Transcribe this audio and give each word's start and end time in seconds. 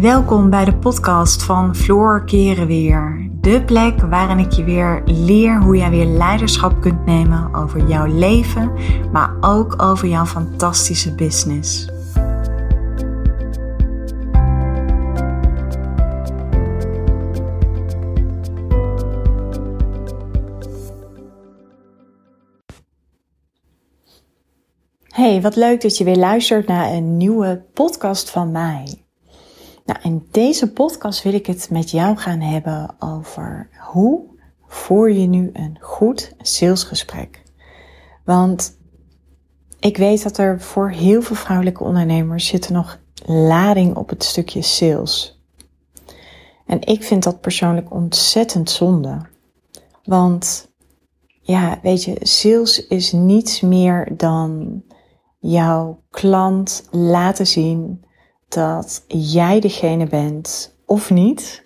Welkom 0.00 0.50
bij 0.50 0.64
de 0.64 0.76
podcast 0.76 1.42
van 1.42 1.76
Floor 1.76 2.24
Keren 2.24 2.66
Weer. 2.66 3.30
De 3.40 3.64
plek 3.64 4.00
waarin 4.00 4.38
ik 4.38 4.52
je 4.52 4.64
weer 4.64 5.02
leer 5.04 5.62
hoe 5.62 5.76
jij 5.76 5.90
weer 5.90 6.04
leiderschap 6.06 6.80
kunt 6.80 7.06
nemen 7.06 7.54
over 7.54 7.88
jouw 7.88 8.06
leven, 8.06 8.72
maar 9.12 9.36
ook 9.40 9.82
over 9.82 10.08
jouw 10.08 10.24
fantastische 10.24 11.14
business. 11.14 11.88
Hey, 25.02 25.40
wat 25.40 25.56
leuk 25.56 25.80
dat 25.80 25.96
je 25.96 26.04
weer 26.04 26.16
luistert 26.16 26.66
naar 26.66 26.92
een 26.92 27.16
nieuwe 27.16 27.64
podcast 27.72 28.30
van 28.30 28.52
mij. 28.52 29.07
Nou, 29.88 30.00
in 30.02 30.26
deze 30.30 30.72
podcast 30.72 31.22
wil 31.22 31.32
ik 31.32 31.46
het 31.46 31.70
met 31.70 31.90
jou 31.90 32.16
gaan 32.16 32.40
hebben 32.40 32.96
over 32.98 33.68
hoe 33.90 34.20
voer 34.66 35.10
je 35.12 35.26
nu 35.26 35.50
een 35.52 35.76
goed 35.80 36.34
salesgesprek. 36.38 37.42
Want 38.24 38.78
ik 39.80 39.96
weet 39.96 40.22
dat 40.22 40.38
er 40.38 40.60
voor 40.60 40.90
heel 40.90 41.22
veel 41.22 41.36
vrouwelijke 41.36 41.84
ondernemers 41.84 42.46
zit 42.46 42.68
nog 42.68 42.98
lading 43.26 43.96
op 43.96 44.08
het 44.08 44.24
stukje 44.24 44.62
sales. 44.62 45.42
En 46.66 46.82
ik 46.82 47.04
vind 47.04 47.22
dat 47.22 47.40
persoonlijk 47.40 47.92
ontzettend 47.92 48.70
zonde. 48.70 49.20
Want 50.04 50.70
ja, 51.40 51.78
weet 51.82 52.04
je, 52.04 52.16
sales 52.20 52.86
is 52.86 53.12
niets 53.12 53.60
meer 53.60 54.16
dan 54.16 54.82
jouw 55.38 56.02
klant 56.10 56.88
laten 56.90 57.46
zien 57.46 58.06
dat 58.48 59.04
jij 59.08 59.60
degene 59.60 60.06
bent 60.06 60.76
of 60.86 61.10
niet 61.10 61.62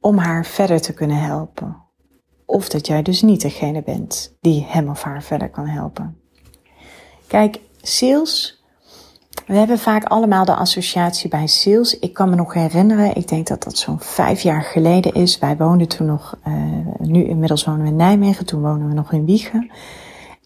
om 0.00 0.18
haar 0.18 0.44
verder 0.46 0.80
te 0.80 0.92
kunnen 0.92 1.20
helpen. 1.20 1.76
Of 2.44 2.68
dat 2.68 2.86
jij 2.86 3.02
dus 3.02 3.22
niet 3.22 3.40
degene 3.40 3.82
bent 3.82 4.36
die 4.40 4.64
hem 4.68 4.88
of 4.88 5.02
haar 5.02 5.22
verder 5.22 5.50
kan 5.50 5.66
helpen. 5.66 6.20
Kijk, 7.26 7.60
sales. 7.82 8.64
We 9.46 9.54
hebben 9.54 9.78
vaak 9.78 10.04
allemaal 10.04 10.44
de 10.44 10.54
associatie 10.54 11.30
bij 11.30 11.46
sales. 11.46 11.98
Ik 11.98 12.12
kan 12.12 12.30
me 12.30 12.36
nog 12.36 12.54
herinneren, 12.54 13.14
ik 13.14 13.28
denk 13.28 13.46
dat 13.46 13.62
dat 13.62 13.78
zo'n 13.78 14.00
vijf 14.00 14.40
jaar 14.40 14.62
geleden 14.62 15.14
is. 15.14 15.38
Wij 15.38 15.56
woonden 15.56 15.88
toen 15.88 16.06
nog, 16.06 16.38
uh, 16.48 16.54
nu 16.98 17.24
inmiddels 17.24 17.64
wonen 17.64 17.82
we 17.82 17.88
in 17.88 17.96
Nijmegen, 17.96 18.46
toen 18.46 18.60
wonen 18.60 18.88
we 18.88 18.94
nog 18.94 19.12
in 19.12 19.24
Wiegen. 19.24 19.70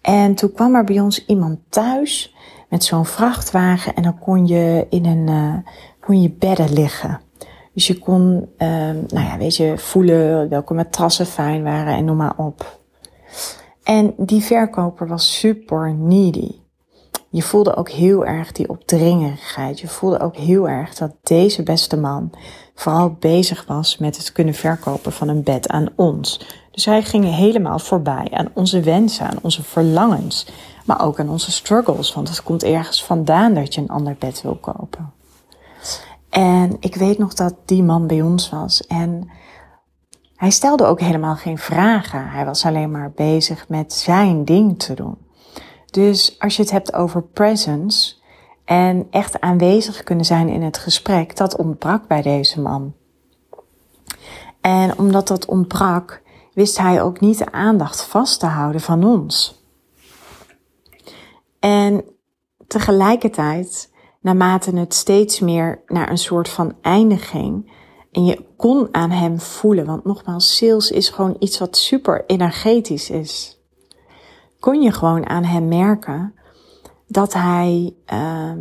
En 0.00 0.34
toen 0.34 0.52
kwam 0.52 0.74
er 0.74 0.84
bij 0.84 1.00
ons 1.00 1.26
iemand 1.26 1.58
thuis 1.68 2.34
met 2.70 2.84
zo'n 2.84 3.06
vrachtwagen 3.06 3.94
en 3.94 4.02
dan 4.02 4.18
kon 4.18 4.46
je 4.46 4.86
in 4.90 5.06
een, 5.06 5.28
uh, 5.28 5.72
kon 6.00 6.22
je 6.22 6.30
bedden 6.30 6.72
liggen. 6.72 7.20
Dus 7.74 7.86
je 7.86 7.98
kon, 7.98 8.48
uh, 8.58 8.68
nou 9.08 9.26
ja, 9.26 9.38
weet 9.38 9.56
je, 9.56 9.78
voelen 9.78 10.48
welke 10.48 10.74
matrassen 10.74 11.26
fijn 11.26 11.62
waren 11.62 11.94
en 11.94 12.04
noem 12.04 12.16
maar 12.16 12.36
op. 12.36 12.78
En 13.82 14.14
die 14.16 14.42
verkoper 14.42 15.08
was 15.08 15.38
super 15.38 15.94
needy. 15.94 16.50
Je 17.32 17.42
voelde 17.42 17.76
ook 17.76 17.90
heel 17.90 18.26
erg 18.26 18.52
die 18.52 18.68
opdringerigheid. 18.68 19.80
Je 19.80 19.88
voelde 19.88 20.20
ook 20.20 20.36
heel 20.36 20.68
erg 20.68 20.94
dat 20.94 21.12
deze 21.22 21.62
beste 21.62 21.96
man 21.96 22.30
vooral 22.74 23.16
bezig 23.18 23.64
was 23.66 23.98
met 23.98 24.16
het 24.16 24.32
kunnen 24.32 24.54
verkopen 24.54 25.12
van 25.12 25.28
een 25.28 25.42
bed 25.42 25.68
aan 25.68 25.88
ons. 25.96 26.40
Dus 26.70 26.84
hij 26.84 27.02
ging 27.02 27.24
helemaal 27.24 27.78
voorbij 27.78 28.28
aan 28.30 28.50
onze 28.54 28.80
wensen, 28.80 29.26
aan 29.26 29.38
onze 29.42 29.62
verlangens, 29.62 30.46
maar 30.90 31.06
ook 31.06 31.20
aan 31.20 31.28
onze 31.28 31.52
struggles. 31.52 32.14
Want 32.14 32.28
het 32.28 32.42
komt 32.42 32.62
ergens 32.62 33.04
vandaan 33.04 33.54
dat 33.54 33.74
je 33.74 33.80
een 33.80 33.88
ander 33.88 34.16
bed 34.18 34.42
wil 34.42 34.56
kopen. 34.56 35.12
En 36.30 36.76
ik 36.80 36.94
weet 36.94 37.18
nog 37.18 37.34
dat 37.34 37.54
die 37.64 37.82
man 37.82 38.06
bij 38.06 38.22
ons 38.22 38.48
was 38.48 38.86
en 38.86 39.30
hij 40.36 40.50
stelde 40.50 40.84
ook 40.84 41.00
helemaal 41.00 41.36
geen 41.36 41.58
vragen. 41.58 42.28
Hij 42.28 42.44
was 42.44 42.64
alleen 42.64 42.90
maar 42.90 43.10
bezig 43.10 43.68
met 43.68 43.92
zijn 43.92 44.44
ding 44.44 44.78
te 44.78 44.94
doen. 44.94 45.16
Dus 45.90 46.38
als 46.38 46.56
je 46.56 46.62
het 46.62 46.70
hebt 46.70 46.92
over 46.92 47.22
presence 47.22 48.14
en 48.64 49.06
echt 49.10 49.40
aanwezig 49.40 50.02
kunnen 50.02 50.24
zijn 50.24 50.48
in 50.48 50.62
het 50.62 50.78
gesprek, 50.78 51.36
dat 51.36 51.56
ontbrak 51.56 52.06
bij 52.06 52.22
deze 52.22 52.60
man. 52.60 52.94
En 54.60 54.98
omdat 54.98 55.28
dat 55.28 55.46
ontbrak, 55.46 56.22
wist 56.54 56.78
hij 56.78 57.02
ook 57.02 57.20
niet 57.20 57.38
de 57.38 57.52
aandacht 57.52 58.02
vast 58.02 58.40
te 58.40 58.46
houden 58.46 58.80
van 58.80 59.04
ons. 59.04 59.59
En 61.60 62.04
tegelijkertijd, 62.66 63.92
naarmate 64.20 64.76
het 64.76 64.94
steeds 64.94 65.40
meer 65.40 65.82
naar 65.86 66.10
een 66.10 66.18
soort 66.18 66.48
van 66.48 66.74
einde 66.80 67.16
ging, 67.16 67.72
en 68.12 68.24
je 68.24 68.44
kon 68.56 68.88
aan 68.92 69.10
hem 69.10 69.40
voelen, 69.40 69.86
want 69.86 70.04
nogmaals, 70.04 70.56
sales 70.56 70.90
is 70.90 71.08
gewoon 71.08 71.36
iets 71.38 71.58
wat 71.58 71.76
super 71.76 72.24
energetisch 72.26 73.10
is. 73.10 73.58
Kon 74.60 74.82
je 74.82 74.92
gewoon 74.92 75.26
aan 75.28 75.44
hem 75.44 75.68
merken 75.68 76.34
dat 77.06 77.32
hij, 77.32 77.94
uh, 78.12 78.52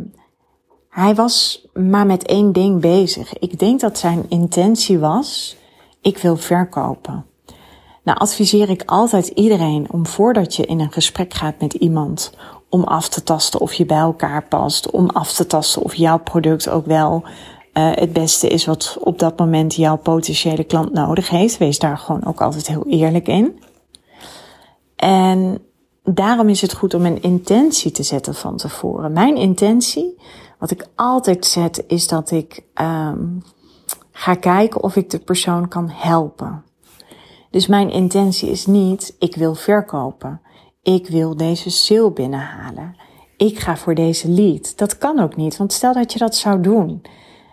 hij 0.88 1.14
was 1.14 1.66
maar 1.72 2.06
met 2.06 2.26
één 2.26 2.52
ding 2.52 2.80
bezig. 2.80 3.38
Ik 3.38 3.58
denk 3.58 3.80
dat 3.80 3.98
zijn 3.98 4.24
intentie 4.28 4.98
was, 4.98 5.56
ik 6.00 6.18
wil 6.18 6.36
verkopen. 6.36 7.26
Nou 8.02 8.18
adviseer 8.18 8.70
ik 8.70 8.82
altijd 8.86 9.26
iedereen 9.26 9.86
om 9.90 10.06
voordat 10.06 10.56
je 10.56 10.66
in 10.66 10.80
een 10.80 10.92
gesprek 10.92 11.34
gaat 11.34 11.60
met 11.60 11.74
iemand, 11.74 12.32
om 12.70 12.84
af 12.84 13.08
te 13.08 13.22
tasten 13.22 13.60
of 13.60 13.72
je 13.72 13.86
bij 13.86 13.98
elkaar 13.98 14.44
past, 14.48 14.90
om 14.90 15.08
af 15.08 15.32
te 15.32 15.46
tasten 15.46 15.82
of 15.82 15.94
jouw 15.94 16.18
product 16.18 16.68
ook 16.68 16.86
wel 16.86 17.22
uh, 17.74 17.90
het 17.94 18.12
beste 18.12 18.48
is 18.48 18.64
wat 18.64 18.96
op 19.00 19.18
dat 19.18 19.38
moment 19.38 19.74
jouw 19.74 19.96
potentiële 19.96 20.64
klant 20.64 20.92
nodig 20.92 21.28
heeft. 21.28 21.58
Wees 21.58 21.78
daar 21.78 21.98
gewoon 21.98 22.26
ook 22.26 22.40
altijd 22.40 22.66
heel 22.66 22.86
eerlijk 22.86 23.28
in. 23.28 23.62
En 24.96 25.58
daarom 26.04 26.48
is 26.48 26.60
het 26.60 26.74
goed 26.74 26.94
om 26.94 27.04
een 27.04 27.22
intentie 27.22 27.90
te 27.90 28.02
zetten 28.02 28.34
van 28.34 28.56
tevoren. 28.56 29.12
Mijn 29.12 29.36
intentie, 29.36 30.20
wat 30.58 30.70
ik 30.70 30.88
altijd 30.94 31.46
zet, 31.46 31.84
is 31.86 32.06
dat 32.06 32.30
ik 32.30 32.64
um, 32.74 33.42
ga 34.12 34.34
kijken 34.34 34.82
of 34.82 34.96
ik 34.96 35.10
de 35.10 35.18
persoon 35.18 35.68
kan 35.68 35.88
helpen. 35.92 36.64
Dus 37.50 37.66
mijn 37.66 37.90
intentie 37.90 38.50
is 38.50 38.66
niet, 38.66 39.16
ik 39.18 39.36
wil 39.36 39.54
verkopen. 39.54 40.40
Ik 40.82 41.08
wil 41.08 41.36
deze 41.36 41.70
sale 41.70 42.12
binnenhalen. 42.12 42.96
Ik 43.36 43.58
ga 43.58 43.76
voor 43.76 43.94
deze 43.94 44.28
lead. 44.28 44.72
Dat 44.78 44.98
kan 44.98 45.20
ook 45.20 45.36
niet, 45.36 45.56
want 45.56 45.72
stel 45.72 45.92
dat 45.92 46.12
je 46.12 46.18
dat 46.18 46.36
zou 46.36 46.60
doen, 46.60 47.02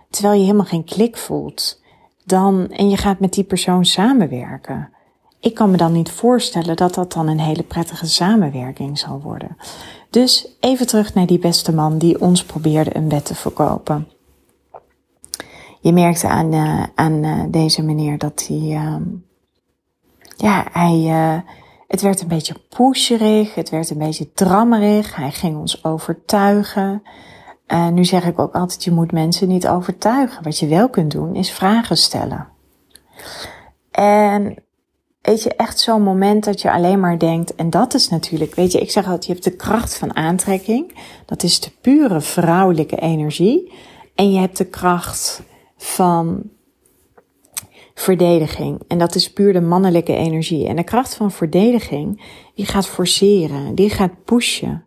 terwijl 0.10 0.34
je 0.34 0.46
helemaal 0.46 0.66
geen 0.66 0.84
klik 0.84 1.18
voelt, 1.18 1.82
dan, 2.26 2.70
en 2.70 2.90
je 2.90 2.98
gaat 2.98 3.20
met 3.20 3.34
die 3.34 3.44
persoon 3.44 3.86
samenwerken. 3.86 4.90
Ik 5.40 5.54
kan 5.54 5.72
me 5.72 5.78
dan 5.78 5.92
niet 5.92 6.12
voorstellen 6.12 6.76
dat 6.76 6.94
dat 6.94 7.14
dan 7.14 7.28
een 7.28 7.40
hele 7.40 7.64
prettige 7.64 8.06
samenwerking 8.06 9.00
zal 9.00 9.22
worden. 9.22 9.58
Dus 10.10 10.58
even 10.60 10.88
terug 10.88 11.14
naar 11.14 11.26
die 11.26 11.40
beste 11.40 11.74
man 11.74 11.98
die 11.98 12.22
ons 12.22 12.44
probeerde 12.44 12.96
een 12.96 13.08
bed 13.08 13.26
te 13.26 13.36
verkopen. 13.36 14.08
Je 15.82 15.94
merkte 15.94 16.28
aan, 16.28 16.54
uh, 16.54 16.84
aan 16.96 17.24
uh, 17.24 17.44
deze 17.50 17.82
meneer 17.82 18.18
dat 18.18 18.46
hij, 18.48 18.58
uh, 18.58 18.96
ja, 20.38 20.66
hij, 20.72 20.98
uh, 20.98 21.40
het 21.88 22.02
werd 22.02 22.22
een 22.22 22.28
beetje 22.28 22.56
pusherig, 22.78 23.56
het 23.56 23.70
werd 23.70 23.90
een 23.90 23.98
beetje 23.98 24.32
drammerig. 24.34 25.16
Hij 25.16 25.32
ging 25.32 25.58
ons 25.58 25.84
overtuigen. 25.84 27.04
Uh, 27.68 27.88
nu 27.88 28.06
zeg 28.06 28.26
ik 28.26 28.40
ook 28.40 28.54
altijd, 28.54 28.84
je 28.84 28.92
moet 28.92 29.12
mensen 29.12 29.48
niet 29.48 29.68
overtuigen. 29.68 30.44
Wat 30.44 30.60
je 30.60 30.68
wel 30.68 30.90
kunt 30.90 31.12
doen, 31.12 31.36
is 31.36 31.52
vragen 31.52 31.98
stellen. 31.98 32.48
En 33.92 34.64
weet 35.22 35.44
je, 35.44 35.56
echt 35.56 35.80
zo'n 35.80 36.04
moment 36.04 36.44
dat 36.44 36.62
je 36.62 36.72
alleen 36.72 37.00
maar 37.00 37.20
denkt, 37.20 37.56
en 37.56 37.70
dat 37.70 37.94
is 37.94 38.10
natuurlijk, 38.10 38.56
weet 38.56 38.72
je, 38.72 38.80
ik 38.80 38.92
zeg 38.92 39.04
altijd, 39.04 39.26
je 39.26 39.32
hebt 39.32 39.44
de 39.44 39.56
kracht 39.56 39.98
van 39.98 40.16
aantrekking. 40.16 40.96
Dat 41.26 41.44
is 41.44 41.60
de 41.60 41.72
pure 41.82 42.22
vrouwelijke 42.22 42.96
energie. 42.96 43.74
En 44.16 44.32
je 44.32 44.40
hebt 44.40 44.58
de 44.58 44.66
kracht 44.66 45.44
van 45.78 46.44
verdediging. 48.00 48.82
En 48.88 48.98
dat 48.98 49.16
is 49.16 49.32
puur 49.32 49.54
de 49.54 49.62
mannelijke 49.62 50.16
energie. 50.16 50.68
En 50.68 50.76
de 50.76 50.84
kracht 50.84 51.16
van 51.16 51.32
verdediging, 51.32 52.22
die 52.56 52.66
gaat 52.66 52.88
forceren, 52.88 53.76
die 53.76 53.90
gaat 53.90 54.24
pushen, 54.24 54.84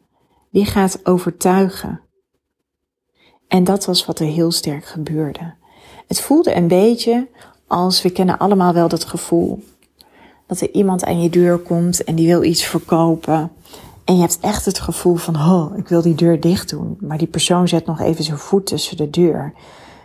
die 0.51 0.65
gaat 0.65 1.01
overtuigen. 1.07 2.01
En 3.49 3.65
dat 3.65 3.85
was 3.85 4.07
wat 4.07 4.21
er 4.21 4.27
heel 4.27 4.51
sterk 4.51 4.85
gebeurde. 4.85 5.55
Het 6.07 6.21
voelde 6.21 6.55
een 6.55 6.69
beetje 6.69 7.29
als, 7.67 8.03
we 8.03 8.11
kennen 8.11 8.39
allemaal 8.39 8.73
wel 8.73 8.89
dat 8.89 9.05
gevoel, 9.05 9.63
dat 10.47 10.61
er 10.61 10.71
iemand 10.71 11.05
aan 11.05 11.23
je 11.23 11.31
deur 11.31 11.59
komt 11.59 12.05
en 12.05 12.15
die 12.15 12.27
wil 12.27 12.43
iets 12.43 12.65
verkopen. 12.65 13.53
En 14.05 14.15
je 14.15 14.21
hebt 14.21 14.39
echt 14.41 14.65
het 14.65 14.81
gevoel 14.81 15.17
van, 15.17 15.37
oh, 15.37 15.77
ik 15.77 15.89
wil 15.89 16.03
die 16.03 16.15
deur 16.15 16.41
dicht 16.41 16.69
doen. 16.69 16.97
Maar 17.01 17.19
die 17.19 17.27
persoon 17.27 17.69
zet 17.69 17.87
nog 17.87 18.01
even 18.01 18.25
zijn 18.25 18.39
voet 18.39 18.67
tussen 18.67 18.97
de 18.97 19.11
deur. 19.11 19.53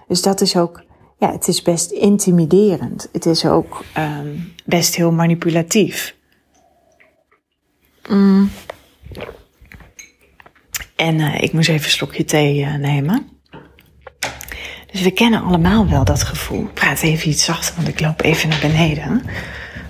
Dus 0.07 0.21
dat 0.21 0.41
is 0.41 0.57
ook 0.57 0.83
ja, 1.25 1.31
het 1.31 1.47
is 1.47 1.61
best 1.61 1.91
intimiderend. 1.91 3.09
Het 3.11 3.25
is 3.25 3.45
ook 3.45 3.83
um, 3.97 4.53
best 4.65 4.95
heel 4.95 5.11
manipulatief. 5.11 6.15
Mm. 8.09 8.51
En 10.95 11.19
uh, 11.19 11.41
ik 11.41 11.53
moest 11.53 11.69
even 11.69 11.85
een 11.85 11.91
slokje 11.91 12.25
thee 12.25 12.59
uh, 12.59 12.75
nemen. 12.75 13.29
Dus 14.91 15.01
we 15.01 15.11
kennen 15.11 15.41
allemaal 15.41 15.89
wel 15.89 16.03
dat 16.03 16.23
gevoel. 16.23 16.63
Ik 16.63 16.73
praat 16.73 17.01
even 17.01 17.29
iets 17.29 17.43
zachter, 17.43 17.75
want 17.75 17.87
ik 17.87 17.99
loop 17.99 18.21
even 18.21 18.49
naar 18.49 18.59
beneden. 18.59 19.23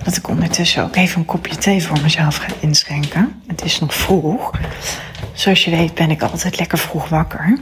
Dat 0.03 0.15
ik 0.15 0.27
ondertussen 0.27 0.83
ook 0.83 0.95
even 0.95 1.19
een 1.19 1.25
kopje 1.25 1.55
thee 1.55 1.83
voor 1.83 2.01
mezelf 2.01 2.35
ga 2.35 2.47
inschenken. 2.59 3.41
Het 3.47 3.63
is 3.63 3.79
nog 3.79 3.93
vroeg. 3.93 4.51
Zoals 5.33 5.65
je 5.65 5.71
weet 5.71 5.93
ben 5.93 6.11
ik 6.11 6.21
altijd 6.21 6.59
lekker 6.59 6.77
vroeg 6.77 7.09
wakker. 7.09 7.57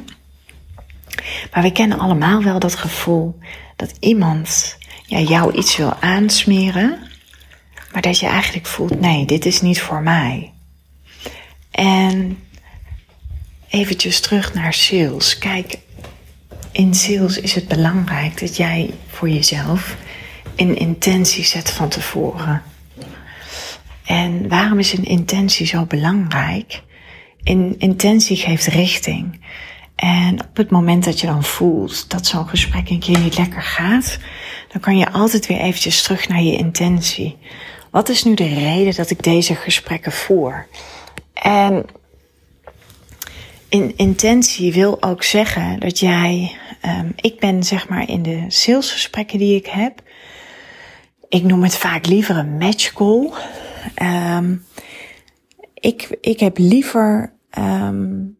Maar 1.51 1.63
we 1.63 1.71
kennen 1.71 1.99
allemaal 1.99 2.43
wel 2.43 2.59
dat 2.59 2.75
gevoel 2.75 3.39
dat 3.75 3.93
iemand 3.99 4.77
ja, 5.05 5.19
jou 5.19 5.53
iets 5.53 5.77
wil 5.77 5.93
aansmeren, 5.99 6.99
maar 7.91 8.01
dat 8.01 8.19
je 8.19 8.25
eigenlijk 8.25 8.65
voelt: 8.65 8.99
nee, 8.99 9.25
dit 9.25 9.45
is 9.45 9.61
niet 9.61 9.81
voor 9.81 10.01
mij. 10.01 10.51
En 11.71 12.39
eventjes 13.69 14.19
terug 14.19 14.53
naar 14.53 14.73
sales. 14.73 15.37
Kijk, 15.37 15.77
in 16.71 16.93
sales 16.93 17.39
is 17.39 17.55
het 17.55 17.67
belangrijk 17.67 18.39
dat 18.39 18.57
jij 18.57 18.93
voor 19.07 19.29
jezelf 19.29 19.95
een 20.55 20.77
intentie 20.77 21.43
zet 21.43 21.71
van 21.71 21.89
tevoren. 21.89 22.61
En 24.05 24.47
waarom 24.47 24.79
is 24.79 24.93
een 24.93 25.05
intentie 25.05 25.65
zo 25.65 25.85
belangrijk? 25.85 26.81
Een 27.43 27.75
intentie 27.77 28.37
geeft 28.37 28.65
richting. 28.65 29.41
En 29.95 30.41
op 30.41 30.57
het 30.57 30.69
moment 30.69 31.03
dat 31.03 31.19
je 31.19 31.27
dan 31.27 31.43
voelt 31.43 32.09
dat 32.09 32.25
zo'n 32.25 32.47
gesprek 32.47 32.89
een 32.89 32.99
keer 32.99 33.19
niet 33.19 33.37
lekker 33.37 33.61
gaat, 33.61 34.17
dan 34.71 34.81
kan 34.81 34.97
je 34.97 35.11
altijd 35.11 35.47
weer 35.47 35.59
eventjes 35.59 36.03
terug 36.03 36.27
naar 36.27 36.41
je 36.41 36.57
intentie. 36.57 37.37
Wat 37.91 38.09
is 38.09 38.23
nu 38.23 38.33
de 38.33 38.53
reden 38.53 38.95
dat 38.95 39.09
ik 39.09 39.23
deze 39.23 39.55
gesprekken 39.55 40.11
voer? 40.11 40.67
En 41.33 41.85
in 43.69 43.93
intentie 43.97 44.73
wil 44.73 45.03
ook 45.03 45.23
zeggen 45.23 45.79
dat 45.79 45.99
jij, 45.99 46.57
um, 46.85 47.13
ik 47.15 47.39
ben 47.39 47.63
zeg 47.63 47.89
maar 47.89 48.09
in 48.09 48.23
de 48.23 48.45
salesgesprekken 48.47 49.39
die 49.39 49.55
ik 49.55 49.65
heb, 49.65 50.01
ik 51.29 51.43
noem 51.43 51.63
het 51.63 51.75
vaak 51.75 52.05
liever 52.05 52.37
een 52.37 52.57
match 52.57 52.93
call. 52.93 53.31
Um, 54.35 54.65
ik, 55.73 56.17
ik 56.21 56.39
heb 56.39 56.57
liever 56.57 57.33
um, 57.57 58.37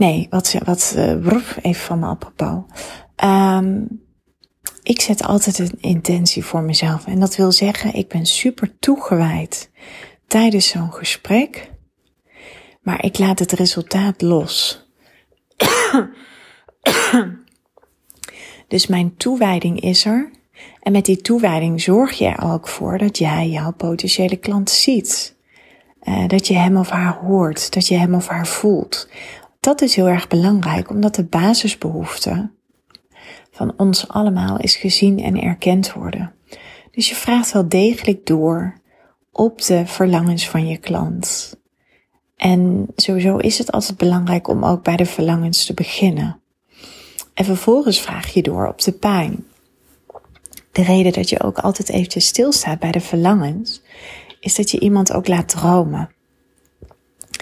Nee, 0.00 0.26
wat, 0.30 0.54
wat 0.64 0.94
uh, 0.96 1.42
even 1.62 1.74
van 1.74 1.98
me 1.98 2.06
apropos. 2.06 2.62
Um, 3.24 4.02
ik 4.82 5.00
zet 5.00 5.22
altijd 5.22 5.58
een 5.58 5.78
intentie 5.80 6.44
voor 6.44 6.62
mezelf. 6.62 7.06
En 7.06 7.20
dat 7.20 7.36
wil 7.36 7.52
zeggen, 7.52 7.94
ik 7.94 8.08
ben 8.08 8.26
super 8.26 8.78
toegewijd 8.78 9.70
tijdens 10.26 10.68
zo'n 10.68 10.92
gesprek. 10.92 11.70
Maar 12.82 13.04
ik 13.04 13.18
laat 13.18 13.38
het 13.38 13.52
resultaat 13.52 14.22
los. 14.22 14.86
dus 18.68 18.86
mijn 18.86 19.16
toewijding 19.16 19.80
is 19.80 20.04
er. 20.04 20.30
En 20.82 20.92
met 20.92 21.04
die 21.04 21.20
toewijding 21.20 21.80
zorg 21.80 22.18
je 22.18 22.26
er 22.26 22.52
ook 22.52 22.68
voor 22.68 22.98
dat 22.98 23.18
jij 23.18 23.48
jouw 23.48 23.72
potentiële 23.72 24.36
klant 24.36 24.70
ziet. 24.70 25.38
Uh, 26.02 26.28
dat 26.28 26.46
je 26.46 26.54
hem 26.54 26.76
of 26.76 26.88
haar 26.88 27.14
hoort, 27.14 27.72
dat 27.72 27.88
je 27.88 27.96
hem 27.96 28.14
of 28.14 28.28
haar 28.28 28.46
voelt. 28.46 29.08
Dat 29.60 29.80
is 29.80 29.94
heel 29.94 30.08
erg 30.08 30.28
belangrijk, 30.28 30.90
omdat 30.90 31.14
de 31.14 31.24
basisbehoefte 31.24 32.50
van 33.50 33.72
ons 33.76 34.08
allemaal 34.08 34.58
is 34.58 34.76
gezien 34.76 35.18
en 35.18 35.40
erkend 35.40 35.92
worden. 35.92 36.34
Dus 36.90 37.08
je 37.08 37.14
vraagt 37.14 37.52
wel 37.52 37.68
degelijk 37.68 38.26
door 38.26 38.80
op 39.32 39.62
de 39.62 39.86
verlangens 39.86 40.48
van 40.48 40.68
je 40.68 40.76
klant. 40.76 41.56
En 42.36 42.86
sowieso 42.96 43.36
is 43.36 43.58
het 43.58 43.72
altijd 43.72 43.98
belangrijk 43.98 44.48
om 44.48 44.64
ook 44.64 44.82
bij 44.82 44.96
de 44.96 45.06
verlangens 45.06 45.66
te 45.66 45.74
beginnen. 45.74 46.40
En 47.34 47.44
vervolgens 47.44 48.00
vraag 48.00 48.32
je 48.32 48.42
door 48.42 48.68
op 48.68 48.80
de 48.80 48.92
pijn. 48.92 49.44
De 50.72 50.82
reden 50.82 51.12
dat 51.12 51.28
je 51.28 51.42
ook 51.42 51.58
altijd 51.58 51.88
eventjes 51.88 52.26
stilstaat 52.26 52.78
bij 52.78 52.90
de 52.90 53.00
verlangens, 53.00 53.82
is 54.40 54.54
dat 54.54 54.70
je 54.70 54.80
iemand 54.80 55.12
ook 55.12 55.28
laat 55.28 55.48
dromen. 55.48 56.10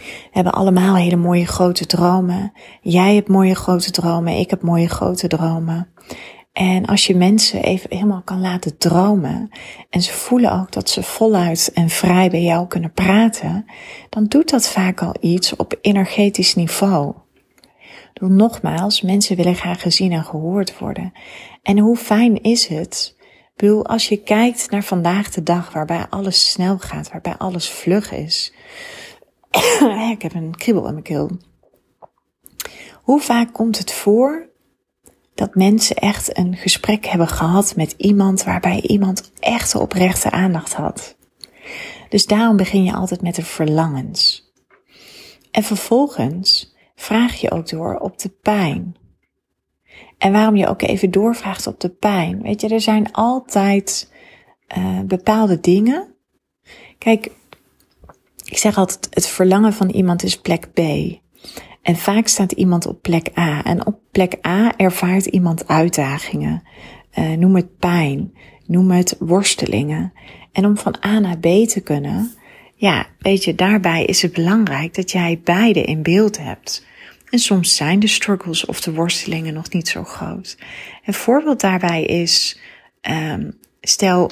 We 0.09 0.31
hebben 0.31 0.53
allemaal 0.53 0.97
hele 0.97 1.17
mooie 1.17 1.47
grote 1.47 1.87
dromen. 1.87 2.53
Jij 2.81 3.15
hebt 3.15 3.29
mooie 3.29 3.55
grote 3.55 3.91
dromen, 3.91 4.39
ik 4.39 4.51
heb 4.51 4.63
mooie 4.63 4.89
grote 4.89 5.29
dromen. 5.29 5.89
En 6.53 6.87
als 6.87 7.07
je 7.07 7.17
mensen 7.17 7.63
even 7.63 7.91
helemaal 7.93 8.23
kan 8.23 8.41
laten 8.41 8.79
dromen 8.79 9.51
en 9.91 10.03
ze 10.03 10.13
voelen 10.13 10.53
ook 10.53 10.73
dat 10.73 10.91
ze 10.91 11.03
voluit 11.03 11.71
en 11.75 11.89
vrij 11.89 12.31
bij 12.31 12.43
jou 12.43 12.67
kunnen 12.67 12.93
praten, 12.93 13.65
dan 14.09 14.25
doet 14.25 14.51
dat 14.51 14.69
vaak 14.69 15.03
al 15.03 15.15
iets 15.21 15.57
op 15.57 15.79
energetisch 15.81 16.55
niveau. 16.55 17.15
Door 18.13 18.31
nogmaals, 18.31 19.03
mensen 19.03 19.37
willen 19.37 19.55
graag 19.55 19.83
gezien 19.83 20.13
en 20.13 20.25
gehoord 20.25 20.79
worden. 20.79 21.13
En 21.63 21.79
hoe 21.79 21.97
fijn 21.97 22.43
is 22.43 22.67
het? 22.67 23.17
Bedoel, 23.57 23.87
als 23.87 24.09
je 24.09 24.23
kijkt 24.23 24.71
naar 24.71 24.85
vandaag 24.85 25.31
de 25.31 25.43
dag, 25.43 25.73
waarbij 25.73 26.07
alles 26.11 26.51
snel 26.51 26.79
gaat, 26.79 27.11
waarbij 27.11 27.37
alles 27.37 27.71
vlug 27.71 28.13
is, 28.13 28.53
ik 30.15 30.23
heb 30.23 30.35
een 30.35 30.57
kriebel 30.57 30.87
in 30.87 30.93
mijn 30.93 31.05
keel. 31.05 31.31
Hoe 33.03 33.21
vaak 33.21 33.53
komt 33.53 33.79
het 33.79 33.93
voor 33.93 34.49
dat 35.35 35.55
mensen 35.55 35.97
echt 35.97 36.39
een 36.39 36.57
gesprek 36.57 37.07
hebben 37.07 37.29
gehad 37.29 37.77
met 37.77 37.95
iemand 37.97 38.45
waarbij 38.45 38.81
iemand 38.81 39.33
echt 39.39 39.75
oprechte 39.75 40.31
aandacht 40.31 40.75
had? 40.75 41.17
Dus 42.09 42.27
daarom 42.27 42.57
begin 42.57 42.85
je 42.85 42.93
altijd 42.93 43.23
met 43.23 43.35
de 43.35 43.45
verlangens. 43.45 44.53
En 45.51 45.63
vervolgens 45.63 46.75
vraag 46.95 47.41
je 47.41 47.51
ook 47.51 47.69
door 47.69 47.97
op 47.97 48.19
de 48.19 48.29
pijn. 48.29 48.97
En 50.19 50.33
waarom 50.33 50.57
je 50.57 50.67
ook 50.67 50.83
even 50.83 51.11
doorvraagt 51.11 51.67
op 51.67 51.81
de 51.81 51.89
pijn. 51.89 52.43
Weet 52.43 52.61
je, 52.61 52.69
er 52.69 52.81
zijn 52.81 53.13
altijd 53.13 54.13
uh, 54.79 55.01
bepaalde 55.01 55.61
dingen. 55.61 56.15
Kijk, 56.99 57.31
ik 58.51 58.59
zeg 58.59 58.77
altijd, 58.77 59.07
het 59.11 59.27
verlangen 59.27 59.73
van 59.73 59.89
iemand 59.89 60.23
is 60.23 60.41
plek 60.41 60.73
B. 60.73 60.81
En 61.83 61.97
vaak 61.97 62.27
staat 62.27 62.53
iemand 62.53 62.87
op 62.87 63.03
plek 63.03 63.39
A. 63.39 63.65
En 63.65 63.87
op 63.87 63.99
plek 64.11 64.47
A 64.47 64.77
ervaart 64.77 65.27
iemand 65.27 65.69
uitdagingen. 65.69 66.63
Uh, 67.19 67.33
noem 67.33 67.57
het 67.57 67.79
pijn. 67.79 68.33
Noem 68.67 68.91
het 68.91 69.17
worstelingen. 69.19 70.13
En 70.53 70.65
om 70.65 70.77
van 70.77 70.97
A 71.07 71.19
naar 71.19 71.39
B 71.39 71.47
te 71.69 71.81
kunnen, 71.85 72.31
ja, 72.75 73.07
weet 73.19 73.45
je, 73.45 73.55
daarbij 73.55 74.05
is 74.05 74.23
het 74.23 74.33
belangrijk 74.33 74.95
dat 74.95 75.11
jij 75.11 75.41
beide 75.45 75.83
in 75.83 76.03
beeld 76.03 76.39
hebt. 76.39 76.87
En 77.31 77.39
soms 77.39 77.77
zijn 77.77 78.01
de 78.01 78.07
struggles 78.07 78.67
of 78.67 78.81
de 78.81 78.93
worstelingen 78.93 79.55
nog 79.55 79.71
niet 79.71 79.89
zo 79.89 80.05
groot. 80.05 80.59
Een 81.05 81.15
voorbeeld 81.15 81.61
daarbij 81.61 82.05
is, 82.05 82.61
um, 83.11 83.59
stel, 83.81 84.31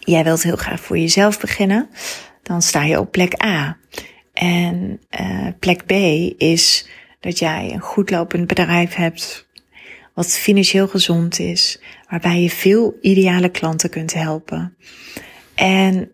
jij 0.00 0.24
wilt 0.24 0.42
heel 0.42 0.56
graag 0.56 0.80
voor 0.80 0.98
jezelf 0.98 1.40
beginnen 1.40 1.88
dan 2.48 2.62
sta 2.62 2.84
je 2.84 3.00
op 3.00 3.12
plek 3.12 3.44
A. 3.44 3.76
En 4.32 5.00
uh, 5.20 5.48
plek 5.58 5.86
B 5.86 5.92
is 6.40 6.88
dat 7.20 7.38
jij 7.38 7.70
een 7.72 7.80
goed 7.80 8.10
lopend 8.10 8.46
bedrijf 8.46 8.94
hebt, 8.94 9.48
wat 10.14 10.38
financieel 10.38 10.88
gezond 10.88 11.38
is, 11.38 11.80
waarbij 12.08 12.42
je 12.42 12.50
veel 12.50 12.98
ideale 13.00 13.48
klanten 13.48 13.90
kunt 13.90 14.14
helpen. 14.14 14.76
En 15.54 16.12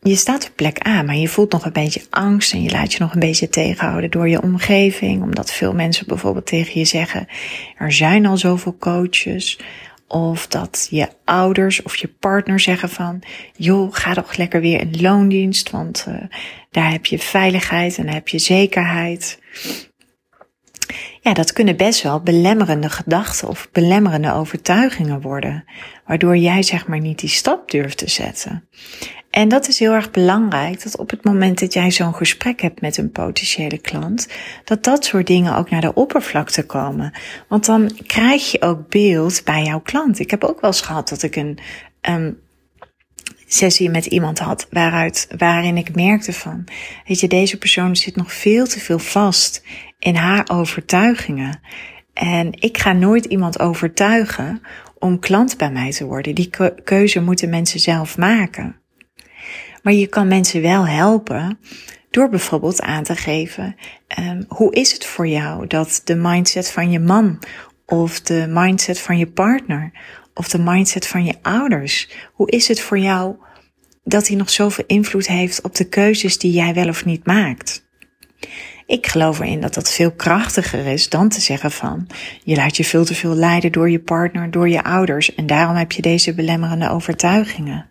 je 0.00 0.16
staat 0.16 0.48
op 0.48 0.56
plek 0.56 0.86
A, 0.86 1.02
maar 1.02 1.16
je 1.16 1.28
voelt 1.28 1.52
nog 1.52 1.64
een 1.64 1.72
beetje 1.72 2.02
angst 2.10 2.52
en 2.52 2.62
je 2.62 2.70
laat 2.70 2.92
je 2.92 2.98
nog 2.98 3.14
een 3.14 3.20
beetje 3.20 3.48
tegenhouden 3.48 4.10
door 4.10 4.28
je 4.28 4.42
omgeving, 4.42 5.22
omdat 5.22 5.52
veel 5.52 5.74
mensen 5.74 6.06
bijvoorbeeld 6.06 6.46
tegen 6.46 6.78
je 6.78 6.84
zeggen, 6.84 7.26
er 7.78 7.92
zijn 7.92 8.26
al 8.26 8.36
zoveel 8.36 8.76
coaches, 8.78 9.58
of 10.08 10.46
dat 10.46 10.86
je 10.90 11.08
ouders 11.24 11.82
of 11.82 11.96
je 11.96 12.08
partner 12.08 12.60
zeggen 12.60 12.88
van, 12.88 13.22
joh, 13.56 13.94
ga 13.94 14.14
toch 14.14 14.36
lekker 14.36 14.60
weer 14.60 14.80
in 14.80 15.00
loondienst, 15.00 15.70
want 15.70 16.06
uh, 16.08 16.14
daar 16.70 16.90
heb 16.90 17.06
je 17.06 17.18
veiligheid 17.18 17.98
en 17.98 18.04
daar 18.04 18.14
heb 18.14 18.28
je 18.28 18.38
zekerheid. 18.38 19.38
Ja, 21.20 21.32
dat 21.32 21.52
kunnen 21.52 21.76
best 21.76 22.02
wel 22.02 22.20
belemmerende 22.20 22.88
gedachten 22.90 23.48
of 23.48 23.68
belemmerende 23.72 24.32
overtuigingen 24.32 25.20
worden, 25.20 25.64
waardoor 26.06 26.36
jij 26.36 26.62
zeg 26.62 26.86
maar 26.86 27.00
niet 27.00 27.18
die 27.18 27.28
stap 27.28 27.70
durft 27.70 27.98
te 27.98 28.10
zetten. 28.10 28.68
En 29.34 29.48
dat 29.48 29.68
is 29.68 29.78
heel 29.78 29.92
erg 29.92 30.10
belangrijk, 30.10 30.82
dat 30.82 30.96
op 30.96 31.10
het 31.10 31.24
moment 31.24 31.60
dat 31.60 31.72
jij 31.72 31.90
zo'n 31.90 32.14
gesprek 32.14 32.60
hebt 32.60 32.80
met 32.80 32.96
een 32.96 33.10
potentiële 33.10 33.78
klant, 33.78 34.28
dat 34.64 34.84
dat 34.84 35.04
soort 35.04 35.26
dingen 35.26 35.56
ook 35.56 35.70
naar 35.70 35.80
de 35.80 35.94
oppervlakte 35.94 36.66
komen. 36.66 37.12
Want 37.48 37.66
dan 37.66 37.90
krijg 38.06 38.50
je 38.50 38.62
ook 38.62 38.88
beeld 38.88 39.44
bij 39.44 39.62
jouw 39.62 39.80
klant. 39.80 40.18
Ik 40.18 40.30
heb 40.30 40.44
ook 40.44 40.60
wel 40.60 40.70
eens 40.70 40.80
gehad 40.80 41.08
dat 41.08 41.22
ik 41.22 41.36
een 41.36 41.58
um, 42.08 42.38
sessie 43.46 43.90
met 43.90 44.06
iemand 44.06 44.38
had 44.38 44.66
waaruit, 44.70 45.28
waarin 45.38 45.76
ik 45.76 45.94
merkte 45.94 46.32
van, 46.32 46.64
weet 47.06 47.20
je, 47.20 47.28
deze 47.28 47.58
persoon 47.58 47.96
zit 47.96 48.16
nog 48.16 48.32
veel 48.32 48.66
te 48.66 48.80
veel 48.80 48.98
vast 48.98 49.64
in 49.98 50.14
haar 50.14 50.48
overtuigingen. 50.50 51.60
En 52.12 52.48
ik 52.52 52.78
ga 52.78 52.92
nooit 52.92 53.24
iemand 53.24 53.60
overtuigen 53.60 54.60
om 54.98 55.18
klant 55.18 55.56
bij 55.56 55.70
mij 55.70 55.90
te 55.90 56.04
worden. 56.04 56.34
Die 56.34 56.50
keuze 56.84 57.20
moeten 57.20 57.50
mensen 57.50 57.80
zelf 57.80 58.18
maken. 58.18 58.82
Maar 59.84 59.92
je 59.92 60.06
kan 60.06 60.28
mensen 60.28 60.62
wel 60.62 60.86
helpen 60.86 61.58
Door 62.10 62.28
bijvoorbeeld 62.28 62.80
aan 62.80 63.02
te 63.02 63.16
geven, 63.16 63.76
um, 64.18 64.44
hoe 64.48 64.74
is 64.74 64.92
het 64.92 65.06
voor 65.06 65.26
jou 65.26 65.66
dat 65.66 66.00
de 66.04 66.14
mindset 66.14 66.70
van 66.70 66.90
je 66.90 67.00
man 67.00 67.38
of 67.86 68.20
de 68.20 68.46
mindset 68.48 69.00
van 69.00 69.18
je 69.18 69.26
partner 69.26 69.92
of 70.34 70.48
de 70.48 70.58
mindset 70.58 71.06
van 71.06 71.24
je 71.24 71.34
ouders, 71.42 72.08
hoe 72.32 72.50
is 72.50 72.68
het 72.68 72.80
voor 72.80 72.98
jou 72.98 73.36
dat 74.04 74.28
hij 74.28 74.36
nog 74.36 74.50
zoveel 74.50 74.84
invloed 74.86 75.26
heeft 75.26 75.62
op 75.62 75.74
de 75.74 75.88
keuzes 75.88 76.38
die 76.38 76.52
jij 76.52 76.74
wel 76.74 76.88
of 76.88 77.04
niet 77.04 77.26
maakt? 77.26 77.84
Ik 78.86 79.06
geloof 79.06 79.38
erin 79.38 79.60
dat 79.60 79.74
dat 79.74 79.92
veel 79.92 80.12
krachtiger 80.12 80.86
is 80.86 81.08
dan 81.08 81.28
te 81.28 81.40
zeggen 81.40 81.70
van 81.70 82.06
je 82.42 82.56
laat 82.56 82.76
je 82.76 82.84
veel 82.84 83.04
te 83.04 83.14
veel 83.14 83.34
leiden 83.34 83.72
door 83.72 83.90
je 83.90 84.00
partner, 84.00 84.50
door 84.50 84.68
je 84.68 84.82
ouders 84.82 85.34
en 85.34 85.46
daarom 85.46 85.76
heb 85.76 85.92
je 85.92 86.02
deze 86.02 86.34
belemmerende 86.34 86.90
overtuigingen. 86.90 87.86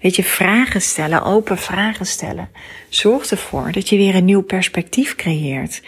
Weet 0.00 0.16
je, 0.16 0.24
vragen 0.24 0.82
stellen, 0.82 1.22
open 1.22 1.58
vragen 1.58 2.06
stellen, 2.06 2.48
zorgt 2.88 3.30
ervoor 3.30 3.72
dat 3.72 3.88
je 3.88 3.96
weer 3.96 4.14
een 4.14 4.24
nieuw 4.24 4.42
perspectief 4.42 5.14
creëert. 5.14 5.82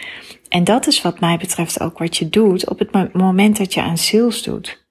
En 0.49 0.63
dat 0.63 0.87
is 0.87 1.01
wat 1.01 1.19
mij 1.19 1.37
betreft 1.37 1.79
ook 1.79 1.97
wat 1.97 2.17
je 2.17 2.29
doet 2.29 2.69
op 2.69 2.79
het 2.79 3.13
moment 3.13 3.57
dat 3.57 3.73
je 3.73 3.81
aan 3.81 3.97
sales 3.97 4.43
doet. 4.43 4.87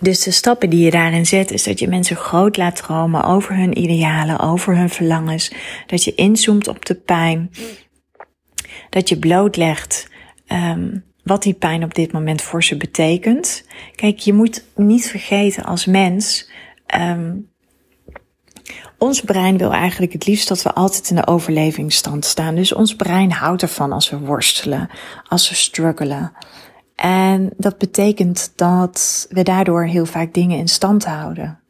Dus 0.00 0.22
de 0.22 0.30
stappen 0.30 0.70
die 0.70 0.84
je 0.84 0.90
daarin 0.90 1.26
zet, 1.26 1.50
is 1.50 1.62
dat 1.62 1.78
je 1.78 1.88
mensen 1.88 2.16
groot 2.16 2.56
laat 2.56 2.76
dromen 2.76 3.24
over 3.24 3.56
hun 3.56 3.78
idealen, 3.78 4.38
over 4.38 4.76
hun 4.76 4.90
verlangens. 4.90 5.52
Dat 5.86 6.04
je 6.04 6.14
inzoomt 6.14 6.68
op 6.68 6.84
de 6.84 6.94
pijn. 6.94 7.50
Dat 8.90 9.08
je 9.08 9.18
blootlegt 9.18 10.10
um, 10.46 11.04
wat 11.22 11.42
die 11.42 11.54
pijn 11.54 11.84
op 11.84 11.94
dit 11.94 12.12
moment 12.12 12.42
voor 12.42 12.64
ze 12.64 12.76
betekent. 12.76 13.64
Kijk, 13.94 14.18
je 14.18 14.32
moet 14.32 14.64
niet 14.74 15.06
vergeten 15.06 15.64
als 15.64 15.86
mens. 15.86 16.50
Um, 16.96 17.50
ons 18.98 19.20
brein 19.20 19.58
wil 19.58 19.72
eigenlijk 19.72 20.12
het 20.12 20.26
liefst 20.26 20.48
dat 20.48 20.62
we 20.62 20.72
altijd 20.72 21.10
in 21.10 21.16
de 21.16 21.26
overlevingsstand 21.26 22.24
staan. 22.24 22.54
Dus 22.54 22.72
ons 22.72 22.96
brein 22.96 23.32
houdt 23.32 23.62
ervan 23.62 23.92
als 23.92 24.10
we 24.10 24.18
worstelen, 24.18 24.90
als 25.28 25.48
we 25.48 25.54
struggelen. 25.54 26.32
En 26.94 27.50
dat 27.56 27.78
betekent 27.78 28.52
dat 28.54 29.26
we 29.30 29.42
daardoor 29.42 29.84
heel 29.84 30.06
vaak 30.06 30.34
dingen 30.34 30.58
in 30.58 30.68
stand 30.68 31.04
houden. 31.04 31.60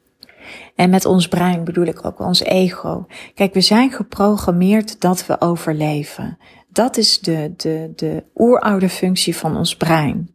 En 0.75 0.91
met 0.91 1.05
ons 1.05 1.29
brein 1.29 1.65
bedoel 1.65 1.87
ik 1.87 2.05
ook 2.05 2.21
ons 2.21 2.43
ego. 2.43 3.07
Kijk, 3.35 3.55
we 3.55 3.61
zijn 3.61 3.91
geprogrammeerd 3.91 5.01
dat 5.01 5.27
we 5.27 5.41
overleven. 5.41 6.39
Dat 6.69 6.97
is 6.97 7.19
de, 7.19 7.53
de, 7.57 7.93
de 7.97 8.25
oeroude 8.37 8.89
functie 8.89 9.37
van 9.37 9.57
ons 9.57 9.77
brein. 9.77 10.31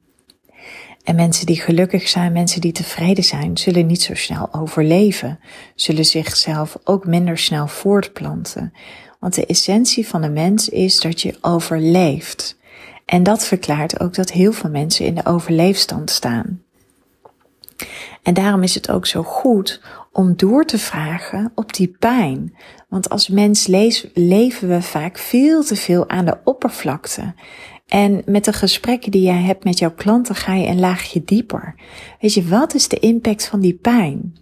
En 1.03 1.15
mensen 1.15 1.45
die 1.45 1.62
gelukkig 1.62 2.07
zijn, 2.07 2.31
mensen 2.31 2.62
die 2.62 2.72
tevreden 2.72 3.24
zijn, 3.24 3.57
zullen 3.57 3.86
niet 3.86 4.01
zo 4.01 4.13
snel 4.13 4.53
overleven, 4.53 5.39
zullen 5.75 6.05
zichzelf 6.05 6.77
ook 6.83 7.05
minder 7.05 7.38
snel 7.38 7.67
voortplanten. 7.67 8.74
Want 9.19 9.36
de 9.36 9.45
essentie 9.45 10.07
van 10.07 10.24
een 10.24 10.33
mens 10.33 10.69
is 10.69 11.00
dat 11.00 11.22
je 11.22 11.38
overleeft. 11.41 12.57
En 13.05 13.24
dat 13.24 13.45
verklaart 13.45 14.00
ook 14.00 14.13
dat 14.13 14.31
heel 14.31 14.51
veel 14.51 14.69
mensen 14.69 15.05
in 15.05 15.15
de 15.15 15.25
overleefstand 15.25 16.10
staan. 16.10 16.62
En 18.24 18.33
daarom 18.33 18.63
is 18.63 18.75
het 18.75 18.89
ook 18.89 19.05
zo 19.05 19.24
goed 19.24 19.81
om 20.12 20.36
door 20.36 20.65
te 20.65 20.77
vragen 20.77 21.51
op 21.55 21.74
die 21.74 21.95
pijn. 22.00 22.55
Want 22.89 23.10
als 23.10 23.27
mens 23.27 23.67
leven 24.13 24.67
we 24.67 24.81
vaak 24.81 25.17
veel 25.17 25.63
te 25.63 25.75
veel 25.75 26.10
aan 26.10 26.25
de 26.25 26.38
oppervlakte. 26.43 27.33
En 27.93 28.21
met 28.25 28.45
de 28.45 28.53
gesprekken 28.53 29.12
die 29.12 29.21
jij 29.21 29.41
hebt 29.41 29.63
met 29.63 29.79
jouw 29.79 29.93
klanten 29.93 30.35
ga 30.35 30.53
je 30.53 30.67
een 30.67 30.79
laagje 30.79 31.23
dieper. 31.23 31.75
Weet 32.19 32.33
je, 32.33 32.47
wat 32.47 32.73
is 32.73 32.88
de 32.88 33.00
impact 33.00 33.47
van 33.47 33.59
die 33.59 33.73
pijn? 33.73 34.35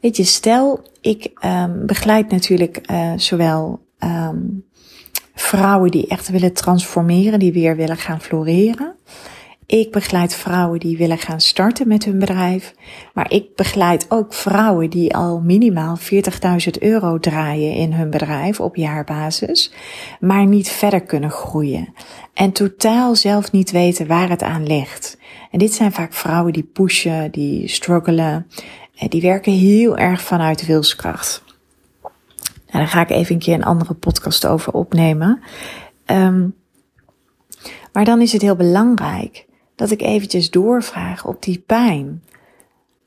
Weet 0.00 0.16
je, 0.16 0.24
stel 0.24 0.82
ik 1.00 1.30
um, 1.44 1.86
begeleid 1.86 2.30
natuurlijk 2.30 2.80
uh, 2.90 3.12
zowel 3.16 3.86
um, 3.98 4.64
vrouwen 5.34 5.90
die 5.90 6.06
echt 6.06 6.28
willen 6.28 6.52
transformeren, 6.52 7.38
die 7.38 7.52
weer 7.52 7.76
willen 7.76 7.96
gaan 7.96 8.20
floreren. 8.20 8.94
Ik 9.70 9.90
begeleid 9.90 10.34
vrouwen 10.34 10.80
die 10.80 10.96
willen 10.96 11.18
gaan 11.18 11.40
starten 11.40 11.88
met 11.88 12.04
hun 12.04 12.18
bedrijf. 12.18 12.74
Maar 13.14 13.32
ik 13.32 13.54
begeleid 13.54 14.06
ook 14.08 14.34
vrouwen 14.34 14.90
die 14.90 15.14
al 15.14 15.40
minimaal 15.40 15.98
40.000 15.98 16.08
euro 16.80 17.18
draaien 17.18 17.74
in 17.74 17.92
hun 17.92 18.10
bedrijf 18.10 18.60
op 18.60 18.76
jaarbasis. 18.76 19.72
Maar 20.20 20.46
niet 20.46 20.68
verder 20.68 21.00
kunnen 21.00 21.30
groeien. 21.30 21.94
En 22.34 22.52
totaal 22.52 23.16
zelf 23.16 23.52
niet 23.52 23.70
weten 23.70 24.06
waar 24.06 24.28
het 24.28 24.42
aan 24.42 24.66
ligt. 24.66 25.18
En 25.50 25.58
dit 25.58 25.74
zijn 25.74 25.92
vaak 25.92 26.12
vrouwen 26.12 26.52
die 26.52 26.70
pushen, 26.72 27.30
die 27.30 27.68
struggelen. 27.68 28.46
Die 29.08 29.22
werken 29.22 29.52
heel 29.52 29.96
erg 29.96 30.22
vanuit 30.22 30.66
wilskracht. 30.66 31.42
Nou, 32.02 32.12
daar 32.70 32.88
ga 32.88 33.00
ik 33.00 33.10
even 33.10 33.34
een 33.34 33.40
keer 33.40 33.54
een 33.54 33.64
andere 33.64 33.94
podcast 33.94 34.46
over 34.46 34.72
opnemen. 34.72 35.42
Um, 36.06 36.54
maar 37.92 38.04
dan 38.04 38.20
is 38.20 38.32
het 38.32 38.42
heel 38.42 38.56
belangrijk 38.56 39.48
dat 39.80 39.90
ik 39.90 40.02
eventjes 40.02 40.50
doorvraag 40.50 41.26
op 41.26 41.42
die 41.42 41.58
pijn. 41.66 42.22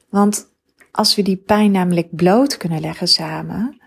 Want 0.10 0.48
als 0.92 1.16
we 1.16 1.22
die 1.22 1.38
pijn 1.38 1.72
namelijk 1.72 2.16
bloot 2.16 2.58
kunnen 2.58 2.82
leggen 2.82 3.08
samen, 3.08 3.82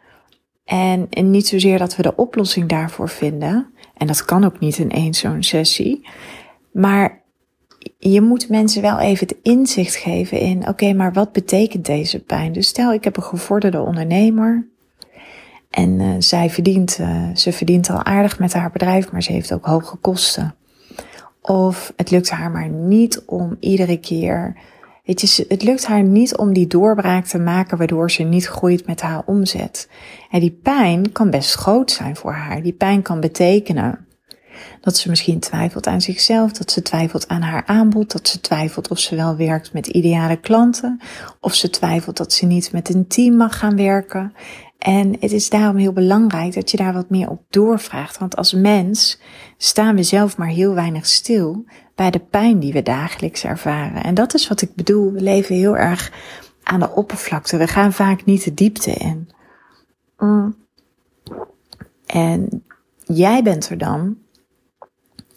en, 0.64 1.08
niet 1.10 1.46
zozeer 1.46 1.78
dat 1.78 1.96
we 1.96 2.02
de 2.02 2.16
oplossing 2.16 2.68
daarvoor 2.68 3.08
vinden, 3.08 3.66
en 3.96 4.06
dat 4.06 4.24
kan 4.24 4.44
ook 4.44 4.58
niet 4.58 4.78
in 4.78 4.90
één 4.90 5.14
zo'n 5.14 5.42
sessie, 5.42 6.08
maar 6.72 7.22
je 7.98 8.20
moet 8.20 8.48
mensen 8.48 8.82
wel 8.82 8.98
even 8.98 9.26
het 9.26 9.36
inzicht 9.42 9.96
geven 9.96 10.38
in, 10.38 10.68
oké, 10.68 10.92
maar 10.92 11.12
wat 11.12 11.32
betekent 11.32 11.86
deze 11.86 12.22
pijn? 12.22 12.52
Dus 12.52 12.68
stel, 12.68 12.92
ik 12.92 13.04
heb 13.04 13.16
een 13.16 13.22
gevorderde 13.22 13.80
ondernemer, 13.80 14.68
en 15.70 16.00
uh, 16.00 16.14
zij 16.18 16.50
verdient, 16.50 16.98
uh, 17.00 17.34
ze 17.34 17.52
verdient 17.52 17.90
al 17.90 18.04
aardig 18.04 18.38
met 18.38 18.52
haar 18.52 18.70
bedrijf, 18.70 19.12
maar 19.12 19.22
ze 19.22 19.32
heeft 19.32 19.52
ook 19.52 19.64
hoge 19.64 19.96
kosten. 19.96 20.54
Of 21.46 21.92
het 21.96 22.10
lukt 22.10 22.30
haar 22.30 22.50
maar 22.50 22.68
niet 22.68 23.22
om 23.26 23.56
iedere 23.60 23.96
keer, 23.96 24.56
weet 25.04 25.20
je, 25.20 25.44
het 25.48 25.62
lukt 25.62 25.86
haar 25.86 26.02
niet 26.02 26.36
om 26.36 26.52
die 26.52 26.66
doorbraak 26.66 27.24
te 27.24 27.38
maken 27.38 27.78
waardoor 27.78 28.10
ze 28.10 28.22
niet 28.22 28.46
groeit 28.46 28.86
met 28.86 29.00
haar 29.00 29.22
omzet. 29.26 29.88
En 30.30 30.40
die 30.40 30.58
pijn 30.62 31.12
kan 31.12 31.30
best 31.30 31.54
groot 31.54 31.90
zijn 31.90 32.16
voor 32.16 32.32
haar. 32.32 32.62
Die 32.62 32.72
pijn 32.72 33.02
kan 33.02 33.20
betekenen 33.20 34.06
dat 34.80 34.96
ze 34.96 35.08
misschien 35.08 35.40
twijfelt 35.40 35.86
aan 35.86 36.00
zichzelf, 36.00 36.52
dat 36.52 36.70
ze 36.70 36.82
twijfelt 36.82 37.28
aan 37.28 37.42
haar 37.42 37.62
aanbod, 37.66 38.12
dat 38.12 38.28
ze 38.28 38.40
twijfelt 38.40 38.88
of 38.88 38.98
ze 38.98 39.16
wel 39.16 39.36
werkt 39.36 39.72
met 39.72 39.86
ideale 39.86 40.36
klanten, 40.36 41.00
of 41.40 41.54
ze 41.54 41.70
twijfelt 41.70 42.16
dat 42.16 42.32
ze 42.32 42.46
niet 42.46 42.72
met 42.72 42.94
een 42.94 43.06
team 43.06 43.36
mag 43.36 43.58
gaan 43.58 43.76
werken. 43.76 44.32
En 44.86 45.16
het 45.20 45.32
is 45.32 45.50
daarom 45.50 45.76
heel 45.76 45.92
belangrijk 45.92 46.54
dat 46.54 46.70
je 46.70 46.76
daar 46.76 46.92
wat 46.92 47.10
meer 47.10 47.30
op 47.30 47.42
doorvraagt. 47.50 48.18
Want 48.18 48.36
als 48.36 48.52
mens 48.52 49.20
staan 49.56 49.96
we 49.96 50.02
zelf 50.02 50.36
maar 50.36 50.48
heel 50.48 50.74
weinig 50.74 51.06
stil 51.06 51.64
bij 51.94 52.10
de 52.10 52.18
pijn 52.18 52.58
die 52.58 52.72
we 52.72 52.82
dagelijks 52.82 53.44
ervaren. 53.44 54.02
En 54.02 54.14
dat 54.14 54.34
is 54.34 54.48
wat 54.48 54.62
ik 54.62 54.74
bedoel. 54.74 55.12
We 55.12 55.20
leven 55.20 55.54
heel 55.54 55.76
erg 55.76 56.12
aan 56.62 56.80
de 56.80 56.90
oppervlakte. 56.90 57.56
We 57.56 57.66
gaan 57.66 57.92
vaak 57.92 58.24
niet 58.24 58.44
de 58.44 58.54
diepte 58.54 58.90
in. 58.90 59.30
Mm. 60.18 60.56
En 62.06 62.64
jij 63.04 63.42
bent 63.42 63.68
er 63.68 63.78
dan 63.78 64.16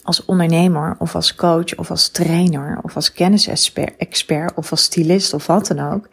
als 0.02 0.24
ondernemer 0.24 0.96
of 0.98 1.14
als 1.14 1.34
coach 1.34 1.76
of 1.76 1.90
als 1.90 2.08
trainer 2.08 2.78
of 2.82 2.94
als 2.94 3.12
kennisexpert 3.12 4.54
of 4.54 4.70
als 4.70 4.82
stylist 4.82 5.34
of 5.34 5.46
wat 5.46 5.66
dan 5.66 5.92
ook. 5.92 6.08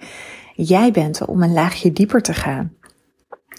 Jij 0.53 0.91
bent 0.91 1.19
er 1.19 1.27
om 1.27 1.43
een 1.43 1.53
laagje 1.53 1.93
dieper 1.93 2.21
te 2.21 2.33
gaan. 2.33 2.75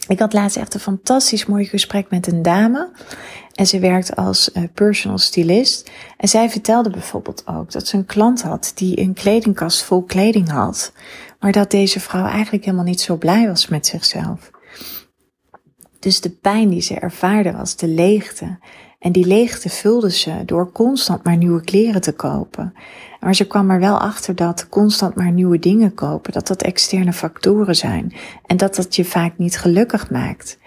Ik 0.08 0.18
had 0.18 0.32
laatst 0.32 0.56
echt 0.56 0.74
een 0.74 0.80
fantastisch 0.80 1.46
mooi 1.46 1.64
gesprek 1.64 2.10
met 2.10 2.26
een 2.26 2.42
dame. 2.42 2.90
En 3.54 3.66
ze 3.66 3.78
werkt 3.78 4.16
als 4.16 4.50
uh, 4.54 4.62
personal 4.74 5.18
stylist. 5.18 5.90
En 6.16 6.28
zij 6.28 6.50
vertelde 6.50 6.90
bijvoorbeeld 6.90 7.46
ook 7.46 7.72
dat 7.72 7.86
ze 7.86 7.96
een 7.96 8.06
klant 8.06 8.42
had 8.42 8.72
die 8.74 9.00
een 9.00 9.14
kledingkast 9.14 9.82
vol 9.82 10.02
kleding 10.02 10.50
had. 10.50 10.92
Maar 11.40 11.52
dat 11.52 11.70
deze 11.70 12.00
vrouw 12.00 12.26
eigenlijk 12.26 12.64
helemaal 12.64 12.84
niet 12.84 13.00
zo 13.00 13.16
blij 13.16 13.46
was 13.46 13.68
met 13.68 13.86
zichzelf. 13.86 14.50
Dus 15.98 16.20
de 16.20 16.30
pijn 16.30 16.68
die 16.68 16.80
ze 16.80 16.94
ervaarde 16.94 17.52
was 17.52 17.76
de 17.76 17.88
leegte. 17.88 18.58
En 18.98 19.12
die 19.12 19.26
leegte 19.26 19.68
vulde 19.68 20.10
ze 20.10 20.42
door 20.44 20.72
constant 20.72 21.24
maar 21.24 21.36
nieuwe 21.36 21.64
kleren 21.64 22.00
te 22.00 22.12
kopen. 22.12 22.74
Maar 23.20 23.34
ze 23.34 23.46
kwam 23.46 23.70
er 23.70 23.80
wel 23.80 23.98
achter 23.98 24.34
dat 24.34 24.68
constant 24.68 25.14
maar 25.14 25.32
nieuwe 25.32 25.58
dingen 25.58 25.94
kopen, 25.94 26.32
dat 26.32 26.46
dat 26.46 26.62
externe 26.62 27.12
factoren 27.12 27.76
zijn. 27.76 28.12
En 28.46 28.56
dat 28.56 28.74
dat 28.74 28.96
je 28.96 29.04
vaak 29.04 29.38
niet 29.38 29.58
gelukkig 29.58 30.10
maakt. 30.10 30.58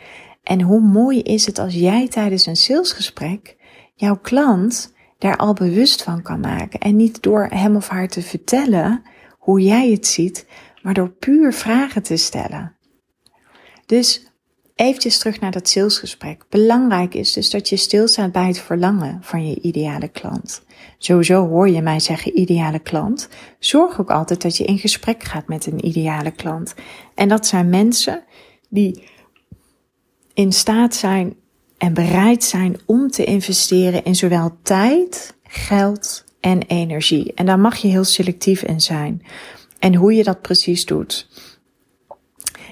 En 0.43 0.61
hoe 0.61 0.81
mooi 0.81 1.21
is 1.21 1.45
het 1.45 1.59
als 1.59 1.73
jij 1.73 2.07
tijdens 2.07 2.45
een 2.45 2.55
salesgesprek 2.55 3.57
jouw 3.95 4.17
klant 4.17 4.93
daar 5.17 5.38
al 5.38 5.53
bewust 5.53 6.03
van 6.03 6.21
kan 6.21 6.39
maken. 6.39 6.79
En 6.79 6.95
niet 6.95 7.21
door 7.21 7.47
hem 7.50 7.75
of 7.75 7.88
haar 7.88 8.07
te 8.07 8.21
vertellen 8.21 9.01
hoe 9.38 9.61
jij 9.61 9.91
het 9.91 10.07
ziet, 10.07 10.45
maar 10.81 10.93
door 10.93 11.09
puur 11.09 11.53
vragen 11.53 12.03
te 12.03 12.17
stellen. 12.17 12.75
Dus 13.85 14.30
Eventjes 14.81 15.17
terug 15.17 15.39
naar 15.39 15.51
dat 15.51 15.69
salesgesprek. 15.69 16.43
Belangrijk 16.50 17.13
is 17.13 17.33
dus 17.33 17.50
dat 17.50 17.69
je 17.69 17.77
stilstaat 17.77 18.31
bij 18.31 18.47
het 18.47 18.59
verlangen 18.59 19.19
van 19.21 19.47
je 19.47 19.61
ideale 19.61 20.07
klant. 20.07 20.63
Sowieso 20.97 21.47
hoor 21.47 21.69
je 21.69 21.81
mij 21.81 22.00
zeggen 22.00 22.39
ideale 22.39 22.79
klant. 22.79 23.29
Zorg 23.59 24.00
ook 24.00 24.09
altijd 24.09 24.41
dat 24.41 24.57
je 24.57 24.63
in 24.63 24.77
gesprek 24.77 25.23
gaat 25.23 25.47
met 25.47 25.65
een 25.65 25.85
ideale 25.85 26.31
klant. 26.31 26.73
En 27.15 27.27
dat 27.27 27.47
zijn 27.47 27.69
mensen 27.69 28.23
die 28.69 29.03
in 30.33 30.51
staat 30.51 30.95
zijn 30.95 31.35
en 31.77 31.93
bereid 31.93 32.43
zijn 32.43 32.79
om 32.85 33.09
te 33.09 33.23
investeren 33.23 34.03
in 34.03 34.15
zowel 34.15 34.57
tijd, 34.63 35.35
geld 35.43 36.23
en 36.39 36.61
energie. 36.61 37.33
En 37.33 37.45
daar 37.45 37.59
mag 37.59 37.77
je 37.77 37.88
heel 37.88 38.03
selectief 38.03 38.63
in 38.63 38.81
zijn. 38.81 39.21
En 39.79 39.95
hoe 39.95 40.13
je 40.13 40.23
dat 40.23 40.41
precies 40.41 40.85
doet. 40.85 41.27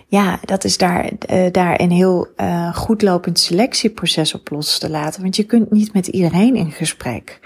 Ja, 0.09 0.39
dat 0.45 0.63
is 0.63 0.77
daar, 0.77 1.11
uh, 1.31 1.51
daar 1.51 1.79
een 1.79 1.91
heel 1.91 2.27
uh, 2.37 2.75
goed 2.75 3.01
lopend 3.01 3.39
selectieproces 3.39 4.33
op 4.33 4.49
los 4.49 4.79
te 4.79 4.89
laten. 4.89 5.21
Want 5.21 5.35
je 5.35 5.43
kunt 5.43 5.71
niet 5.71 5.93
met 5.93 6.07
iedereen 6.07 6.55
in 6.55 6.71
gesprek. 6.71 7.39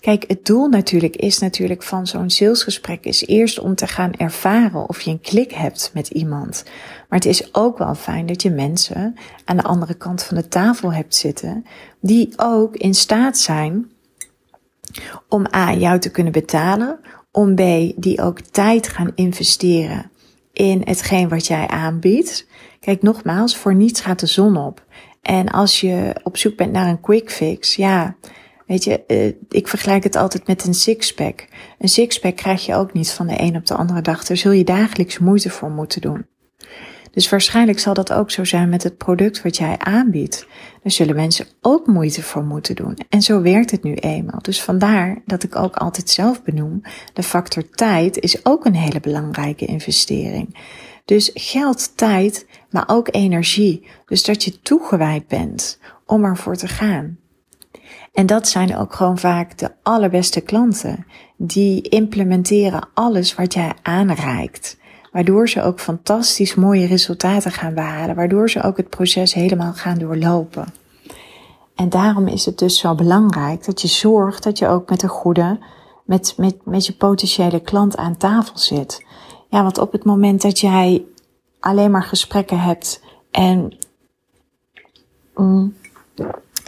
Kijk, 0.00 0.24
het 0.26 0.46
doel 0.46 0.68
natuurlijk 0.68 1.16
is 1.16 1.38
natuurlijk 1.38 1.82
van 1.82 2.06
zo'n 2.06 2.30
salesgesprek 2.30 3.04
is 3.04 3.26
eerst 3.26 3.58
om 3.58 3.74
te 3.74 3.86
gaan 3.86 4.12
ervaren 4.12 4.88
of 4.88 5.00
je 5.00 5.10
een 5.10 5.20
klik 5.20 5.52
hebt 5.52 5.90
met 5.94 6.08
iemand. 6.08 6.64
Maar 7.08 7.18
het 7.18 7.24
is 7.24 7.54
ook 7.54 7.78
wel 7.78 7.94
fijn 7.94 8.26
dat 8.26 8.42
je 8.42 8.50
mensen 8.50 9.14
aan 9.44 9.56
de 9.56 9.62
andere 9.62 9.94
kant 9.94 10.22
van 10.22 10.36
de 10.36 10.48
tafel 10.48 10.92
hebt 10.92 11.14
zitten 11.14 11.64
die 12.00 12.32
ook 12.36 12.76
in 12.76 12.94
staat 12.94 13.38
zijn 13.38 13.90
om 15.28 15.46
A, 15.54 15.72
jou 15.72 15.98
te 15.98 16.10
kunnen 16.10 16.32
betalen, 16.32 16.98
om 17.30 17.54
B, 17.54 17.60
die 17.96 18.22
ook 18.22 18.40
tijd 18.40 18.88
gaan 18.88 19.12
investeren 19.14 20.10
in 20.56 20.82
hetgeen 20.84 21.28
wat 21.28 21.46
jij 21.46 21.66
aanbiedt. 21.66 22.46
Kijk, 22.80 23.02
nogmaals, 23.02 23.56
voor 23.56 23.74
niets 23.74 24.00
gaat 24.00 24.20
de 24.20 24.26
zon 24.26 24.56
op. 24.56 24.84
En 25.22 25.48
als 25.48 25.80
je 25.80 26.20
op 26.22 26.36
zoek 26.36 26.56
bent 26.56 26.72
naar 26.72 26.88
een 26.88 27.00
quick 27.00 27.30
fix, 27.30 27.76
ja, 27.76 28.16
weet 28.66 28.84
je, 28.84 29.04
uh, 29.06 29.32
ik 29.48 29.68
vergelijk 29.68 30.04
het 30.04 30.16
altijd 30.16 30.46
met 30.46 30.64
een 30.64 30.74
sixpack. 30.74 31.46
Een 31.78 31.88
sixpack 31.88 32.36
krijg 32.36 32.66
je 32.66 32.74
ook 32.74 32.92
niet 32.92 33.10
van 33.10 33.26
de 33.26 33.40
een 33.40 33.56
op 33.56 33.66
de 33.66 33.74
andere 33.74 34.00
dag. 34.00 34.24
Daar 34.24 34.36
zul 34.36 34.52
je 34.52 34.64
dagelijks 34.64 35.18
moeite 35.18 35.50
voor 35.50 35.70
moeten 35.70 36.00
doen. 36.00 36.26
Dus 37.16 37.28
waarschijnlijk 37.28 37.78
zal 37.78 37.94
dat 37.94 38.12
ook 38.12 38.30
zo 38.30 38.44
zijn 38.44 38.68
met 38.68 38.82
het 38.82 38.96
product 38.96 39.42
wat 39.42 39.56
jij 39.56 39.78
aanbiedt. 39.78 40.46
Daar 40.82 40.92
zullen 40.92 41.14
mensen 41.14 41.46
ook 41.60 41.86
moeite 41.86 42.22
voor 42.22 42.44
moeten 42.44 42.74
doen. 42.74 42.98
En 43.08 43.22
zo 43.22 43.42
werkt 43.42 43.70
het 43.70 43.82
nu 43.82 43.94
eenmaal. 43.94 44.38
Dus 44.42 44.62
vandaar 44.62 45.22
dat 45.26 45.42
ik 45.42 45.56
ook 45.56 45.76
altijd 45.76 46.10
zelf 46.10 46.42
benoem, 46.42 46.80
de 47.12 47.22
factor 47.22 47.68
tijd 47.70 48.18
is 48.18 48.44
ook 48.44 48.64
een 48.64 48.74
hele 48.74 49.00
belangrijke 49.00 49.64
investering. 49.64 50.56
Dus 51.04 51.30
geld, 51.34 51.96
tijd, 51.96 52.46
maar 52.70 52.84
ook 52.86 53.08
energie. 53.10 53.86
Dus 54.06 54.24
dat 54.24 54.44
je 54.44 54.60
toegewijd 54.60 55.28
bent 55.28 55.78
om 56.06 56.24
ervoor 56.24 56.56
te 56.56 56.68
gaan. 56.68 57.18
En 58.12 58.26
dat 58.26 58.48
zijn 58.48 58.76
ook 58.76 58.94
gewoon 58.94 59.18
vaak 59.18 59.58
de 59.58 59.72
allerbeste 59.82 60.40
klanten. 60.40 61.06
Die 61.36 61.88
implementeren 61.88 62.88
alles 62.94 63.34
wat 63.34 63.54
jij 63.54 63.72
aanreikt. 63.82 64.76
Waardoor 65.16 65.48
ze 65.48 65.62
ook 65.62 65.80
fantastisch 65.80 66.54
mooie 66.54 66.86
resultaten 66.86 67.52
gaan 67.52 67.74
behalen. 67.74 68.14
Waardoor 68.14 68.50
ze 68.50 68.62
ook 68.62 68.76
het 68.76 68.88
proces 68.88 69.34
helemaal 69.34 69.72
gaan 69.72 69.98
doorlopen. 69.98 70.66
En 71.74 71.88
daarom 71.88 72.28
is 72.28 72.44
het 72.44 72.58
dus 72.58 72.78
zo 72.78 72.94
belangrijk 72.94 73.64
dat 73.64 73.80
je 73.80 73.88
zorgt 73.88 74.42
dat 74.42 74.58
je 74.58 74.68
ook 74.68 74.90
met 74.90 75.02
een 75.02 75.08
goede, 75.08 75.58
met, 76.04 76.34
met, 76.36 76.56
met 76.64 76.86
je 76.86 76.92
potentiële 76.92 77.60
klant 77.60 77.96
aan 77.96 78.16
tafel 78.16 78.58
zit. 78.58 79.04
Ja, 79.48 79.62
want 79.62 79.78
op 79.78 79.92
het 79.92 80.04
moment 80.04 80.42
dat 80.42 80.58
jij 80.58 81.04
alleen 81.60 81.90
maar 81.90 82.04
gesprekken 82.04 82.60
hebt 82.60 83.02
en. 83.30 83.78
Mm, 85.34 85.74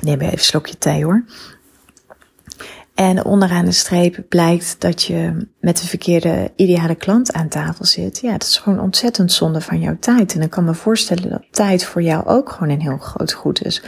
neem 0.01 0.21
even 0.21 0.33
een 0.33 0.39
slokje 0.39 0.79
thee 0.79 1.05
hoor. 1.05 1.25
En 2.99 3.25
onderaan 3.25 3.65
de 3.65 3.73
streep 3.73 4.25
blijkt 4.29 4.77
dat 4.81 5.03
je 5.03 5.49
met 5.61 5.81
de 5.81 5.87
verkeerde 5.87 6.53
ideale 6.57 6.95
klant 6.95 7.33
aan 7.33 7.49
tafel 7.49 7.85
zit. 7.85 8.21
Ja, 8.21 8.33
dat 8.33 8.43
is 8.43 8.57
gewoon 8.57 8.81
ontzettend 8.81 9.33
zonde 9.33 9.61
van 9.61 9.81
jouw 9.81 9.97
tijd. 10.01 10.35
En 10.35 10.43
ik 10.43 10.51
kan 10.51 10.65
me 10.65 10.75
voorstellen 10.75 11.31
dat 11.31 11.43
tijd 11.51 11.85
voor 11.85 12.03
jou 12.03 12.27
ook 12.27 12.51
gewoon 12.51 12.69
een 12.69 12.81
heel 12.81 12.97
groot 12.97 13.33
goed 13.33 13.65
is. 13.65 13.83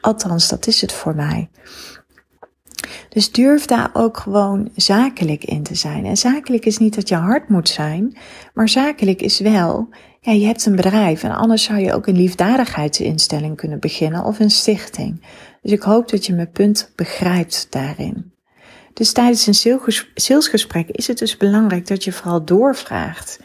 Althans, 0.00 0.48
dat 0.48 0.66
is 0.66 0.80
het 0.80 0.92
voor 0.92 1.14
mij. 1.14 1.50
Dus 3.08 3.32
durf 3.32 3.64
daar 3.64 3.90
ook 3.92 4.16
gewoon 4.16 4.70
zakelijk 4.76 5.44
in 5.44 5.62
te 5.62 5.74
zijn. 5.74 6.04
En 6.04 6.16
zakelijk 6.16 6.66
is 6.66 6.78
niet 6.78 6.94
dat 6.94 7.08
je 7.08 7.14
hard 7.14 7.48
moet 7.48 7.68
zijn, 7.68 8.16
maar 8.54 8.68
zakelijk 8.68 9.22
is 9.22 9.40
wel, 9.40 9.88
ja, 10.20 10.32
je 10.32 10.46
hebt 10.46 10.66
een 10.66 10.76
bedrijf 10.76 11.22
en 11.22 11.36
anders 11.36 11.62
zou 11.62 11.78
je 11.78 11.92
ook 11.92 12.06
een 12.06 12.16
liefdadigheidsinstelling 12.16 13.56
kunnen 13.56 13.80
beginnen 13.80 14.24
of 14.24 14.40
een 14.40 14.50
stichting. 14.50 15.26
Dus 15.62 15.72
ik 15.72 15.82
hoop 15.82 16.10
dat 16.10 16.26
je 16.26 16.34
mijn 16.34 16.50
punt 16.50 16.92
begrijpt 16.96 17.66
daarin. 17.70 18.31
Dus 18.94 19.12
tijdens 19.12 19.46
een 19.46 19.80
salesgesprek 20.14 20.88
is 20.88 21.06
het 21.06 21.18
dus 21.18 21.36
belangrijk 21.36 21.86
dat 21.86 22.04
je 22.04 22.12
vooral 22.12 22.44
doorvraagt. 22.44 23.40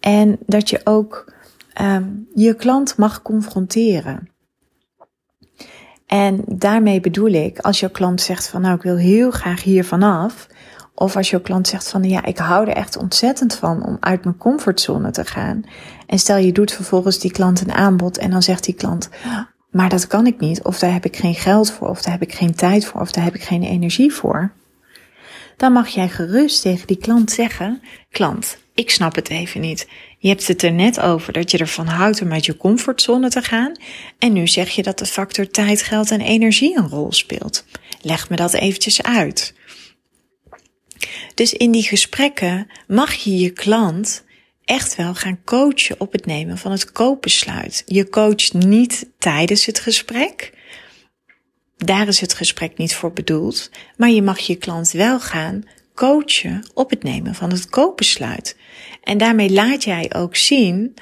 En 0.00 0.38
dat 0.46 0.70
je 0.70 0.80
ook 0.84 1.32
um, 1.80 2.28
je 2.34 2.54
klant 2.54 2.96
mag 2.96 3.22
confronteren. 3.22 4.30
En 6.06 6.44
daarmee 6.46 7.00
bedoel 7.00 7.30
ik, 7.30 7.58
als 7.58 7.80
jouw 7.80 7.90
klant 7.90 8.20
zegt 8.20 8.48
van 8.48 8.60
nou 8.60 8.74
ik 8.74 8.82
wil 8.82 8.96
heel 8.96 9.30
graag 9.30 9.62
hier 9.62 9.84
vanaf. 9.84 10.46
Of 10.94 11.16
als 11.16 11.30
jouw 11.30 11.40
klant 11.40 11.68
zegt 11.68 11.88
van 11.88 12.04
ja, 12.04 12.24
ik 12.24 12.38
hou 12.38 12.68
er 12.68 12.76
echt 12.76 12.96
ontzettend 12.96 13.54
van 13.54 13.86
om 13.86 13.96
uit 14.00 14.24
mijn 14.24 14.36
comfortzone 14.36 15.10
te 15.10 15.24
gaan. 15.24 15.64
En 16.06 16.18
stel 16.18 16.36
je 16.36 16.52
doet 16.52 16.72
vervolgens 16.72 17.18
die 17.18 17.32
klant 17.32 17.60
een 17.60 17.72
aanbod 17.72 18.18
en 18.18 18.30
dan 18.30 18.42
zegt 18.42 18.64
die 18.64 18.74
klant, 18.74 19.08
maar 19.70 19.88
dat 19.88 20.06
kan 20.06 20.26
ik 20.26 20.40
niet. 20.40 20.62
Of 20.62 20.78
daar 20.78 20.92
heb 20.92 21.04
ik 21.04 21.16
geen 21.16 21.34
geld 21.34 21.70
voor, 21.70 21.88
of 21.88 22.02
daar 22.02 22.12
heb 22.12 22.22
ik 22.22 22.34
geen 22.34 22.54
tijd 22.54 22.84
voor, 22.84 23.00
of 23.00 23.12
daar 23.12 23.24
heb 23.24 23.34
ik 23.34 23.42
geen 23.42 23.62
energie 23.62 24.12
voor 24.12 24.52
dan 25.62 25.72
mag 25.72 25.88
jij 25.88 26.08
gerust 26.08 26.62
tegen 26.62 26.86
die 26.86 26.96
klant 26.96 27.30
zeggen: 27.30 27.82
Klant, 28.10 28.58
ik 28.74 28.90
snap 28.90 29.14
het 29.14 29.28
even 29.28 29.60
niet. 29.60 29.88
Je 30.18 30.28
hebt 30.28 30.46
het 30.46 30.62
er 30.62 30.72
net 30.72 31.00
over 31.00 31.32
dat 31.32 31.50
je 31.50 31.58
ervan 31.58 31.86
houdt 31.86 32.22
om 32.22 32.32
uit 32.32 32.46
je 32.46 32.56
comfortzone 32.56 33.28
te 33.28 33.42
gaan. 33.42 33.72
En 34.18 34.32
nu 34.32 34.48
zeg 34.48 34.70
je 34.70 34.82
dat 34.82 34.98
de 34.98 35.06
factor 35.06 35.48
tijd, 35.48 35.82
geld 35.82 36.10
en 36.10 36.20
energie 36.20 36.76
een 36.76 36.88
rol 36.88 37.12
speelt. 37.12 37.64
Leg 38.00 38.28
me 38.28 38.36
dat 38.36 38.52
eventjes 38.52 39.02
uit. 39.02 39.54
Dus 41.34 41.52
in 41.52 41.70
die 41.70 41.82
gesprekken 41.82 42.66
mag 42.86 43.14
je 43.14 43.36
je 43.36 43.50
klant 43.50 44.24
echt 44.64 44.96
wel 44.96 45.14
gaan 45.14 45.40
coachen 45.44 46.00
op 46.00 46.12
het 46.12 46.26
nemen 46.26 46.58
van 46.58 46.70
het 46.70 46.92
koopbesluit. 46.92 47.82
Je 47.86 48.08
coacht 48.08 48.52
niet 48.54 49.10
tijdens 49.18 49.66
het 49.66 49.78
gesprek, 49.78 50.52
daar 51.84 52.08
is 52.08 52.20
het 52.20 52.34
gesprek 52.34 52.76
niet 52.76 52.94
voor 52.94 53.12
bedoeld, 53.12 53.70
maar 53.96 54.10
je 54.10 54.22
mag 54.22 54.38
je 54.38 54.56
klant 54.56 54.90
wel 54.90 55.20
gaan 55.20 55.64
coachen 55.94 56.70
op 56.74 56.90
het 56.90 57.02
nemen 57.02 57.34
van 57.34 57.50
het 57.50 57.68
koopbesluit. 57.68 58.56
En 59.02 59.18
daarmee 59.18 59.50
laat 59.50 59.84
jij 59.84 60.12
ook 60.16 60.36
zien 60.36 60.94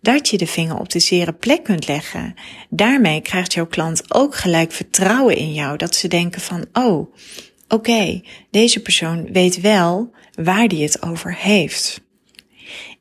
dat 0.00 0.28
je 0.28 0.38
de 0.38 0.46
vinger 0.46 0.78
op 0.78 0.88
de 0.88 0.98
zere 0.98 1.32
plek 1.32 1.64
kunt 1.64 1.88
leggen. 1.88 2.34
Daarmee 2.70 3.20
krijgt 3.20 3.52
jouw 3.52 3.66
klant 3.66 4.14
ook 4.14 4.34
gelijk 4.34 4.72
vertrouwen 4.72 5.36
in 5.36 5.52
jou, 5.52 5.76
dat 5.76 5.94
ze 5.94 6.08
denken 6.08 6.40
van, 6.40 6.66
oh, 6.72 7.14
oké, 7.68 8.20
deze 8.50 8.82
persoon 8.82 9.32
weet 9.32 9.60
wel 9.60 10.12
waar 10.34 10.68
die 10.68 10.82
het 10.82 11.02
over 11.02 11.34
heeft. 11.34 12.00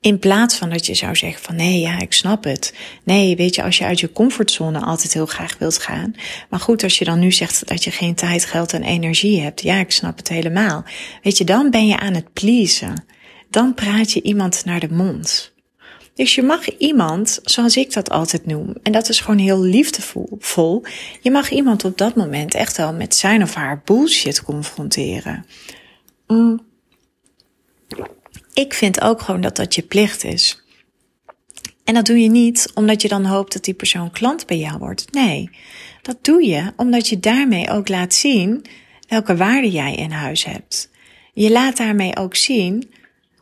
In 0.02 0.20
plaats 0.20 0.56
van 0.56 0.70
dat 0.70 0.86
je 0.86 0.94
zou 0.94 1.16
zeggen 1.16 1.44
van 1.44 1.56
nee, 1.56 1.80
ja, 1.80 2.00
ik 2.00 2.14
snap 2.14 2.44
het. 2.44 2.74
Nee, 3.04 3.36
weet 3.36 3.56
je, 3.56 3.64
als 3.64 3.78
je 3.78 3.86
uit 3.86 4.00
je 4.00 4.12
comfortzone 4.12 4.80
altijd 4.80 5.14
heel 5.14 5.26
graag 5.26 5.58
wilt 5.58 5.78
gaan. 5.78 6.16
Maar 6.50 6.60
goed, 6.60 6.84
als 6.84 6.98
je 6.98 7.06
dan 7.06 7.20
nu 7.20 7.32
zegt 7.32 7.68
dat 7.68 7.84
je 7.84 7.92
geen 7.92 8.16
tijd, 8.16 8.46
geld 8.46 8.74
en 8.74 8.84
energie 8.84 9.42
hebt. 9.42 9.62
Ja, 9.62 9.76
ik 9.76 9.92
snap 9.92 10.18
het 10.18 10.28
helemaal. 10.28 10.84
Weet 11.24 11.38
je, 11.38 11.44
dan 11.44 11.70
ben 11.70 11.88
je 11.88 11.98
aan 11.98 12.14
het 12.14 12.34
pleasen. 12.34 13.06
Dan 13.50 13.74
praat 13.74 14.12
je 14.12 14.22
iemand 14.22 14.66
naar 14.66 14.80
de 14.80 14.94
mond. 14.94 15.56
Dus 16.14 16.36
je 16.36 16.44
mag 16.44 16.78
iemand, 16.78 17.40
zoals 17.44 17.78
ik 17.78 17.94
dat 17.94 18.10
altijd 18.10 18.46
noem, 18.46 18.74
en 18.84 18.92
dat 18.92 19.10
is 19.10 19.20
gewoon 19.20 19.40
heel 19.40 19.62
liefdevol, 19.62 20.84
je 21.22 21.32
mag 21.32 21.50
iemand 21.50 21.86
op 21.86 21.98
dat 21.98 22.16
moment 22.16 22.54
echt 22.54 22.78
wel 22.78 22.94
met 22.94 23.16
zijn 23.16 23.44
of 23.44 23.54
haar 23.54 23.82
bullshit 23.86 24.44
confronteren. 24.44 25.46
Mm 26.28 26.67
ik 28.58 28.74
vind 28.74 29.02
ook 29.02 29.22
gewoon 29.22 29.42
dat 29.42 29.56
dat 29.56 29.76
je 29.76 29.82
plicht 29.82 30.24
is. 30.24 30.62
En 31.84 31.94
dat 31.94 32.06
doe 32.06 32.20
je 32.20 32.30
niet 32.30 32.72
omdat 32.74 33.02
je 33.02 33.08
dan 33.08 33.26
hoopt 33.26 33.54
dat 33.54 33.64
die 33.64 33.74
persoon 33.74 34.12
klant 34.12 34.46
bij 34.46 34.58
jou 34.58 34.78
wordt. 34.78 35.12
Nee, 35.12 35.50
dat 36.02 36.18
doe 36.22 36.46
je 36.46 36.74
omdat 36.76 37.08
je 37.08 37.20
daarmee 37.20 37.70
ook 37.70 37.88
laat 37.88 38.14
zien 38.14 38.66
welke 39.08 39.36
waarde 39.36 39.70
jij 39.70 39.96
in 39.96 40.12
huis 40.12 40.46
hebt. 40.46 40.90
Je 41.34 41.52
laat 41.52 41.78
daarmee 41.78 42.16
ook 42.16 42.36
zien 42.36 42.92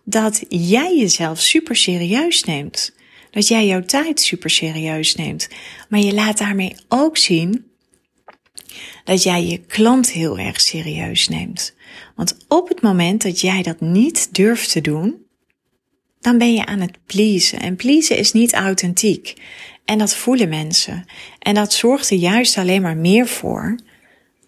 dat 0.04 0.44
jij 0.50 0.98
jezelf 0.98 1.40
super 1.40 1.76
serieus 1.76 2.44
neemt. 2.44 2.96
Dat 3.32 3.48
jij 3.48 3.68
jouw 3.68 3.82
tijd 3.82 4.22
super 4.22 4.50
serieus 4.50 5.16
neemt. 5.16 5.50
Maar 5.90 6.00
je 6.00 6.14
laat 6.14 6.38
daarmee 6.38 6.76
ook 6.88 7.18
zien 7.18 7.66
dat 9.04 9.24
jij 9.24 9.46
je 9.46 9.58
klant 9.58 10.12
heel 10.12 10.38
erg 10.38 10.62
serieus 10.62 11.28
neemt. 11.28 11.75
Want 12.16 12.38
op 12.48 12.68
het 12.68 12.82
moment 12.82 13.22
dat 13.22 13.42
jij 13.42 13.62
dat 13.62 13.82
niet 13.82 14.36
durft 14.36 14.72
te 14.72 14.82
doen, 14.82 15.26
dan 16.20 16.38
ben 16.38 16.54
je 16.54 16.66
aan 16.66 16.80
het 16.80 16.98
pleasen. 17.06 17.60
En 17.60 17.76
pleasen 17.76 18.18
is 18.18 18.32
niet 18.32 18.54
authentiek. 18.54 19.34
En 19.86 19.98
dat 19.98 20.16
voelen 20.16 20.50
mensen. 20.50 21.06
En 21.40 21.54
dat 21.54 21.74
zorgt 21.74 22.10
er 22.10 22.18
juist 22.18 22.58
alleen 22.58 22.82
maar 22.82 22.98
meer 22.98 23.28
voor 23.28 23.80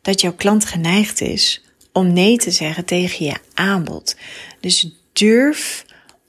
dat 0.01 0.21
jouw 0.21 0.33
klant 0.33 0.65
geneigd 0.65 1.21
is 1.21 1.63
om 1.91 2.13
nee 2.13 2.38
te 2.38 2.51
zeggen 2.51 2.86
tegen 2.86 3.25
je 3.25 3.36
aanbod. 3.53 4.15
Dus 4.60 4.89
durf 5.13 5.86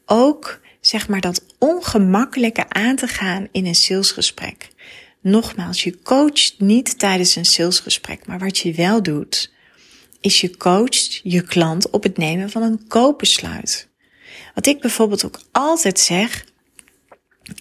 ook, 0.07 0.61
zeg 0.81 1.09
maar, 1.09 1.21
dat 1.21 1.45
ongemakkelijke 1.59 2.69
aan 2.69 2.97
te 2.97 3.07
gaan 3.07 3.49
in 3.53 3.67
een 3.67 3.75
salesgesprek. 3.75 4.69
nogmaals, 5.21 5.83
je 5.83 6.03
coacht 6.03 6.55
niet 6.59 6.99
tijdens 6.99 7.37
een 7.37 7.45
salesgesprek, 7.45 8.27
maar 8.27 8.39
wat 8.39 8.59
je 8.59 8.75
wel 8.75 9.03
doet, 9.03 9.53
is 10.21 10.41
je 10.41 10.57
coacht 10.57 11.21
je 11.23 11.43
klant 11.43 11.91
op 11.91 12.03
het 12.03 12.17
nemen 12.17 12.51
van 12.51 12.63
een 12.63 12.87
koopbesluit. 12.89 13.89
Wat 14.55 14.67
ik 14.67 14.81
bijvoorbeeld 14.81 15.25
ook 15.25 15.41
altijd 15.53 15.99
zeg, 15.99 16.45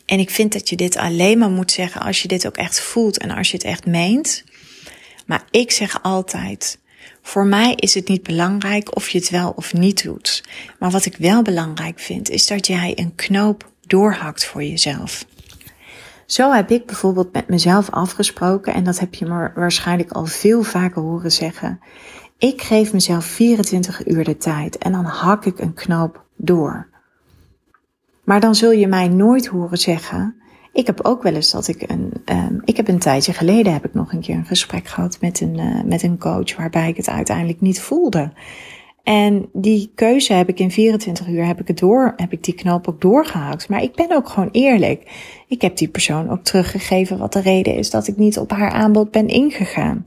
en 0.06 0.20
ik 0.20 0.30
vind 0.30 0.54
dat 0.54 0.70
je 0.70 0.76
dit 0.76 0.98
alleen 0.98 1.38
maar 1.38 1.50
moet 1.50 1.72
zeggen 1.72 2.02
als 2.02 2.22
je 2.22 2.28
dit 2.28 2.48
ook 2.48 2.58
echt 2.58 2.80
voelt 2.80 3.18
en 3.18 3.32
als 3.32 3.52
je 3.52 3.58
het 3.58 3.66
echt 3.66 3.86
meent. 3.86 4.44
Maar 5.26 5.44
ik 5.52 5.72
zeg 5.72 6.04
altijd, 6.04 6.80
voor 7.22 7.46
mij 7.46 7.74
is 7.74 7.94
het 7.94 8.08
niet 8.08 8.24
belangrijk 8.24 8.96
of 8.96 9.10
je 9.10 9.18
het 9.18 9.30
wel 9.30 9.54
of 9.56 9.74
niet 9.74 10.04
doet. 10.04 10.44
Maar 10.80 10.92
wat 10.92 11.06
ik 11.06 11.16
wel 11.18 11.42
belangrijk 11.42 12.00
vind, 12.00 12.30
is 12.30 12.48
dat 12.48 12.68
jij 12.68 12.94
een 12.96 13.16
knoop 13.16 13.72
doorhakt 13.82 14.46
voor 14.46 14.64
jezelf. 14.64 15.26
Zo 16.26 16.52
heb 16.52 16.72
ik 16.72 16.86
bijvoorbeeld 16.86 17.34
met 17.34 17.48
mezelf 17.48 17.90
afgesproken, 17.90 18.74
en 18.74 18.84
dat 18.84 19.00
heb 19.00 19.14
je 19.14 19.26
me 19.26 19.52
waarschijnlijk 19.56 20.12
al 20.12 20.26
veel 20.26 20.64
vaker 20.64 21.02
horen 21.02 21.32
zeggen. 21.32 21.80
Ik 22.38 22.62
geef 22.62 22.94
mezelf 22.94 23.26
24 23.26 24.08
uur 24.08 24.24
de 24.24 24.38
tijd 24.38 24.78
en 24.78 24.92
dan 24.92 25.06
hak 25.06 25.46
ik 25.46 25.60
een 25.60 25.74
knoop 25.74 26.26
door. 26.36 26.88
Maar 28.24 28.40
dan 28.40 28.56
zul 28.56 28.72
je 28.72 28.88
mij 28.88 29.08
nooit 29.08 29.48
horen 29.48 29.78
zeggen. 29.78 30.36
Ik 30.74 30.88
heb 30.88 31.00
ook 31.02 31.24
wel 31.24 31.34
eens 31.34 31.52
dat 31.52 31.68
ik 31.68 31.90
een. 31.90 32.14
Um, 32.26 32.62
ik 32.66 32.78
heb 32.78 32.88
een 32.88 33.00
tijdje 33.00 33.34
geleden 33.34 33.74
heb 33.74 33.86
ik 33.86 33.94
nog 33.94 34.14
een 34.14 34.22
keer 34.22 34.36
een 34.36 34.46
gesprek 34.46 34.88
gehad 34.88 35.18
met 35.22 35.42
een, 35.42 35.58
uh, 35.58 35.84
met 35.84 36.04
een 36.04 36.18
coach 36.18 36.56
waarbij 36.56 36.90
ik 36.90 36.98
het 36.98 37.10
uiteindelijk 37.10 37.62
niet 37.62 37.82
voelde. 37.82 38.32
En 39.04 39.50
die 39.54 39.92
keuze 39.96 40.34
heb 40.34 40.50
ik 40.50 40.60
in 40.60 40.72
24 40.72 41.28
uur 41.28 41.46
heb 41.46 41.60
ik 41.60 41.68
het 41.68 41.80
door, 41.80 42.14
heb 42.16 42.32
ik 42.32 42.44
die 42.44 42.54
knoop 42.54 42.88
ook 42.88 43.02
doorgehaakt. 43.02 43.70
Maar 43.70 43.82
ik 43.82 43.96
ben 43.96 44.12
ook 44.12 44.30
gewoon 44.30 44.50
eerlijk. 44.52 45.12
Ik 45.48 45.62
heb 45.62 45.78
die 45.78 45.88
persoon 45.88 46.30
ook 46.30 46.44
teruggegeven 46.44 47.18
wat 47.18 47.34
de 47.34 47.42
reden 47.42 47.76
is 47.76 47.90
dat 47.90 48.08
ik 48.08 48.18
niet 48.18 48.38
op 48.38 48.52
haar 48.52 48.72
aanbod 48.72 49.12
ben 49.12 49.28
ingegaan. 49.28 50.06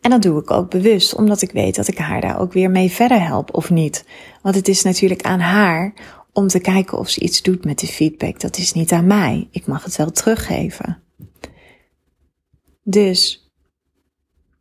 En 0.00 0.10
dat 0.10 0.22
doe 0.22 0.40
ik 0.40 0.50
ook 0.50 0.70
bewust, 0.70 1.14
omdat 1.14 1.42
ik 1.42 1.50
weet 1.50 1.74
dat 1.74 1.88
ik 1.88 1.98
haar 1.98 2.20
daar 2.20 2.40
ook 2.40 2.52
weer 2.52 2.70
mee 2.70 2.90
verder 2.90 3.22
help 3.22 3.54
of 3.54 3.70
niet. 3.70 4.04
Want 4.42 4.54
het 4.54 4.68
is 4.68 4.82
natuurlijk 4.82 5.22
aan 5.22 5.40
haar 5.40 5.92
om 6.32 6.48
te 6.48 6.60
kijken 6.60 6.98
of 6.98 7.08
ze 7.08 7.20
iets 7.20 7.42
doet 7.42 7.64
met 7.64 7.78
de 7.78 7.86
feedback. 7.86 8.40
Dat 8.40 8.56
is 8.56 8.72
niet 8.72 8.92
aan 8.92 9.06
mij. 9.06 9.48
Ik 9.50 9.66
mag 9.66 9.84
het 9.84 9.96
wel 9.96 10.10
teruggeven. 10.10 11.02
Dus, 12.82 13.50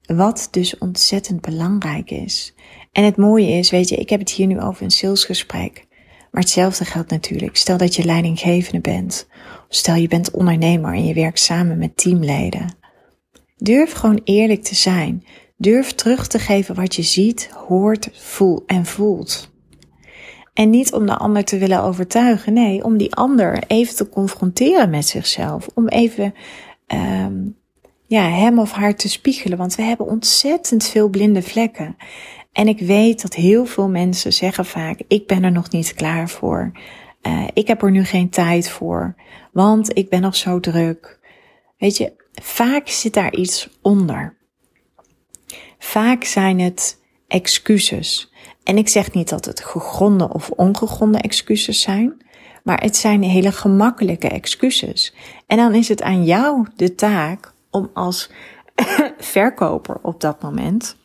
wat 0.05 0.47
dus 0.51 0.77
ontzettend 0.77 1.41
belangrijk 1.41 2.11
is. 2.11 2.53
En 2.91 3.03
het 3.03 3.17
mooie 3.17 3.47
is, 3.47 3.69
weet 3.69 3.89
je, 3.89 3.95
ik 3.95 4.09
heb 4.09 4.19
het 4.19 4.31
hier 4.31 4.47
nu 4.47 4.61
over 4.61 4.83
een 4.83 4.91
salesgesprek. 4.91 5.85
Maar 6.31 6.41
hetzelfde 6.41 6.85
geldt 6.85 7.09
natuurlijk. 7.09 7.55
Stel 7.55 7.77
dat 7.77 7.95
je 7.95 8.05
leidinggevende 8.05 8.79
bent. 8.79 9.27
Stel 9.69 9.95
je 9.95 10.07
bent 10.07 10.31
ondernemer 10.31 10.93
en 10.93 11.05
je 11.05 11.13
werkt 11.13 11.39
samen 11.39 11.77
met 11.77 11.97
teamleden. 11.97 12.75
Durf 13.57 13.91
gewoon 13.91 14.21
eerlijk 14.23 14.63
te 14.63 14.75
zijn. 14.75 15.23
Durf 15.57 15.93
terug 15.93 16.27
te 16.27 16.39
geven 16.39 16.75
wat 16.75 16.95
je 16.95 17.03
ziet, 17.03 17.49
hoort, 17.67 18.09
voelt 18.13 18.63
en 18.65 18.85
voelt. 18.85 19.55
En 20.53 20.69
niet 20.69 20.93
om 20.93 21.05
de 21.05 21.17
ander 21.17 21.43
te 21.43 21.57
willen 21.57 21.83
overtuigen, 21.83 22.53
nee, 22.53 22.83
om 22.83 22.97
die 22.97 23.15
ander 23.15 23.63
even 23.67 23.95
te 23.95 24.09
confronteren 24.09 24.89
met 24.89 25.07
zichzelf. 25.07 25.67
Om 25.73 25.87
even 25.87 26.33
um, 26.87 27.55
ja, 28.07 28.29
hem 28.29 28.59
of 28.59 28.71
haar 28.71 28.95
te 28.95 29.09
spiegelen. 29.09 29.57
Want 29.57 29.75
we 29.75 29.81
hebben 29.81 30.05
ontzettend 30.05 30.85
veel 30.85 31.09
blinde 31.09 31.41
vlekken. 31.41 31.95
En 32.51 32.67
ik 32.67 32.79
weet 32.79 33.21
dat 33.21 33.33
heel 33.33 33.65
veel 33.65 33.89
mensen 33.89 34.33
zeggen 34.33 34.65
vaak: 34.65 34.99
ik 35.07 35.27
ben 35.27 35.43
er 35.43 35.51
nog 35.51 35.71
niet 35.71 35.93
klaar 35.93 36.29
voor. 36.29 36.71
Uh, 37.27 37.47
ik 37.53 37.67
heb 37.67 37.81
er 37.81 37.91
nu 37.91 38.03
geen 38.03 38.29
tijd 38.29 38.69
voor, 38.69 39.15
want 39.51 39.97
ik 39.97 40.09
ben 40.09 40.21
nog 40.21 40.35
zo 40.35 40.59
druk. 40.59 41.19
Weet 41.77 41.97
je, 41.97 42.13
vaak 42.41 42.87
zit 42.87 43.13
daar 43.13 43.33
iets 43.33 43.69
onder. 43.81 44.37
Vaak 45.79 46.23
zijn 46.23 46.59
het 46.59 47.01
excuses. 47.27 48.33
En 48.63 48.77
ik 48.77 48.89
zeg 48.89 49.11
niet 49.11 49.29
dat 49.29 49.45
het 49.45 49.63
gegronde 49.63 50.33
of 50.33 50.49
ongegronde 50.49 51.17
excuses 51.17 51.81
zijn, 51.81 52.25
maar 52.63 52.81
het 52.81 52.95
zijn 52.95 53.23
hele 53.23 53.51
gemakkelijke 53.51 54.27
excuses. 54.27 55.15
En 55.47 55.57
dan 55.57 55.75
is 55.75 55.87
het 55.87 56.01
aan 56.01 56.25
jou 56.25 56.67
de 56.75 56.95
taak 56.95 57.53
om 57.69 57.89
als 57.93 58.31
verkoper 59.17 59.99
op 60.01 60.21
dat 60.21 60.41
moment 60.41 60.97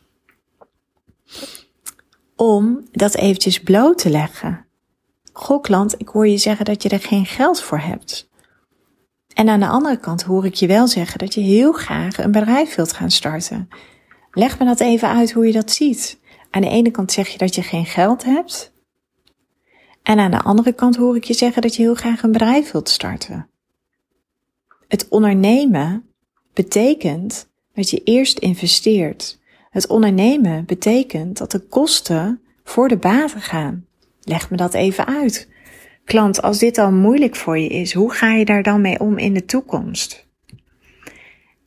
om 2.36 2.88
dat 2.90 3.14
eventjes 3.14 3.60
bloot 3.60 3.98
te 3.98 4.10
leggen. 4.10 4.66
Goh 5.32 5.62
klant, 5.62 6.00
ik 6.00 6.08
hoor 6.08 6.28
je 6.28 6.38
zeggen 6.38 6.64
dat 6.64 6.82
je 6.82 6.88
er 6.88 7.00
geen 7.00 7.26
geld 7.26 7.60
voor 7.60 7.78
hebt. 7.78 8.30
En 9.34 9.48
aan 9.48 9.60
de 9.60 9.66
andere 9.66 9.96
kant 9.96 10.22
hoor 10.22 10.46
ik 10.46 10.54
je 10.54 10.66
wel 10.66 10.86
zeggen 10.86 11.18
dat 11.18 11.34
je 11.34 11.40
heel 11.40 11.72
graag 11.72 12.18
een 12.18 12.32
bedrijf 12.32 12.74
wilt 12.74 12.92
gaan 12.92 13.10
starten. 13.10 13.68
Leg 14.30 14.58
me 14.58 14.64
dat 14.64 14.80
even 14.80 15.08
uit 15.08 15.32
hoe 15.32 15.46
je 15.46 15.52
dat 15.52 15.70
ziet. 15.70 16.18
Aan 16.50 16.62
de 16.62 16.68
ene 16.68 16.90
kant 16.90 17.12
zeg 17.12 17.28
je 17.28 17.38
dat 17.38 17.54
je 17.54 17.62
geen 17.62 17.86
geld 17.86 18.24
hebt. 18.24 18.72
En 20.02 20.18
aan 20.18 20.30
de 20.30 20.42
andere 20.42 20.72
kant 20.72 20.96
hoor 20.96 21.16
ik 21.16 21.24
je 21.24 21.34
zeggen 21.34 21.62
dat 21.62 21.76
je 21.76 21.82
heel 21.82 21.94
graag 21.94 22.22
een 22.22 22.32
bedrijf 22.32 22.70
wilt 22.70 22.88
starten. 22.88 23.48
Het 24.88 25.08
ondernemen 25.08 26.06
betekent 26.52 27.48
dat 27.74 27.90
je 27.90 28.02
eerst 28.04 28.38
investeert. 28.38 29.38
Het 29.70 29.86
ondernemen 29.86 30.64
betekent 30.64 31.38
dat 31.38 31.50
de 31.50 31.60
kosten 31.60 32.40
voor 32.64 32.88
de 32.88 32.96
baten 32.96 33.40
gaan. 33.40 33.86
Leg 34.22 34.50
me 34.50 34.56
dat 34.56 34.74
even 34.74 35.06
uit. 35.06 35.48
Klant, 36.04 36.42
als 36.42 36.58
dit 36.58 36.78
al 36.78 36.92
moeilijk 36.92 37.36
voor 37.36 37.58
je 37.58 37.68
is, 37.68 37.92
hoe 37.92 38.12
ga 38.12 38.32
je 38.32 38.44
daar 38.44 38.62
dan 38.62 38.80
mee 38.80 39.00
om 39.00 39.18
in 39.18 39.34
de 39.34 39.44
toekomst? 39.44 40.30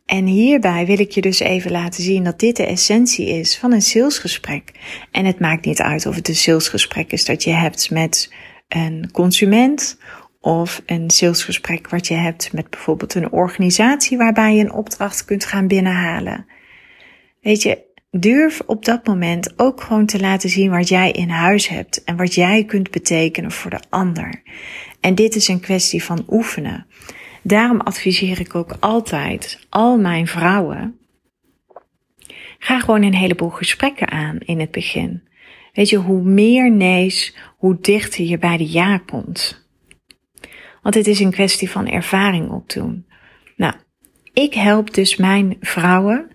En 0.05 0.25
hierbij 0.25 0.85
wil 0.85 0.99
ik 0.99 1.11
je 1.11 1.21
dus 1.21 1.39
even 1.39 1.71
laten 1.71 2.03
zien 2.03 2.23
dat 2.23 2.39
dit 2.39 2.55
de 2.55 2.65
essentie 2.65 3.27
is 3.29 3.57
van 3.57 3.71
een 3.71 3.81
salesgesprek. 3.81 4.71
En 5.11 5.25
het 5.25 5.39
maakt 5.39 5.65
niet 5.65 5.81
uit 5.81 6.05
of 6.05 6.15
het 6.15 6.27
een 6.27 6.35
salesgesprek 6.35 7.11
is 7.11 7.25
dat 7.25 7.43
je 7.43 7.51
hebt 7.51 7.89
met 7.91 8.33
een 8.67 9.09
consument 9.11 9.99
of 10.39 10.81
een 10.85 11.09
salesgesprek 11.09 11.89
wat 11.89 12.07
je 12.07 12.13
hebt 12.13 12.53
met 12.53 12.69
bijvoorbeeld 12.69 13.13
een 13.13 13.31
organisatie 13.31 14.17
waarbij 14.17 14.55
je 14.55 14.63
een 14.63 14.73
opdracht 14.73 15.25
kunt 15.25 15.45
gaan 15.45 15.67
binnenhalen. 15.67 16.45
Weet 17.41 17.61
je, 17.61 17.93
durf 18.19 18.61
op 18.65 18.85
dat 18.85 19.07
moment 19.07 19.53
ook 19.59 19.81
gewoon 19.81 20.05
te 20.05 20.19
laten 20.19 20.49
zien 20.49 20.69
wat 20.69 20.87
jij 20.87 21.11
in 21.11 21.29
huis 21.29 21.67
hebt 21.67 22.03
en 22.03 22.15
wat 22.17 22.33
jij 22.33 22.63
kunt 22.63 22.91
betekenen 22.91 23.51
voor 23.51 23.71
de 23.71 23.79
ander. 23.89 24.41
En 24.99 25.15
dit 25.15 25.35
is 25.35 25.47
een 25.47 25.59
kwestie 25.59 26.03
van 26.03 26.25
oefenen. 26.29 26.85
Daarom 27.41 27.79
adviseer 27.79 28.39
ik 28.39 28.55
ook 28.55 28.77
altijd 28.79 29.65
al 29.69 29.97
mijn 29.97 30.27
vrouwen. 30.27 30.97
Ga 32.59 32.79
gewoon 32.79 33.03
een 33.03 33.15
heleboel 33.15 33.49
gesprekken 33.49 34.09
aan 34.09 34.37
in 34.39 34.59
het 34.59 34.71
begin. 34.71 35.23
Weet 35.73 35.89
je, 35.89 35.97
hoe 35.97 36.21
meer 36.21 36.71
nee's, 36.71 37.35
hoe 37.57 37.77
dichter 37.81 38.25
je 38.25 38.37
bij 38.37 38.57
de 38.57 38.71
ja 38.71 38.97
komt. 38.97 39.67
Want 40.81 40.95
het 40.95 41.07
is 41.07 41.19
een 41.19 41.31
kwestie 41.31 41.69
van 41.69 41.87
ervaring 41.87 42.49
opdoen. 42.49 43.05
Nou, 43.55 43.73
ik 44.33 44.53
help 44.53 44.93
dus 44.93 45.15
mijn 45.15 45.57
vrouwen 45.59 46.34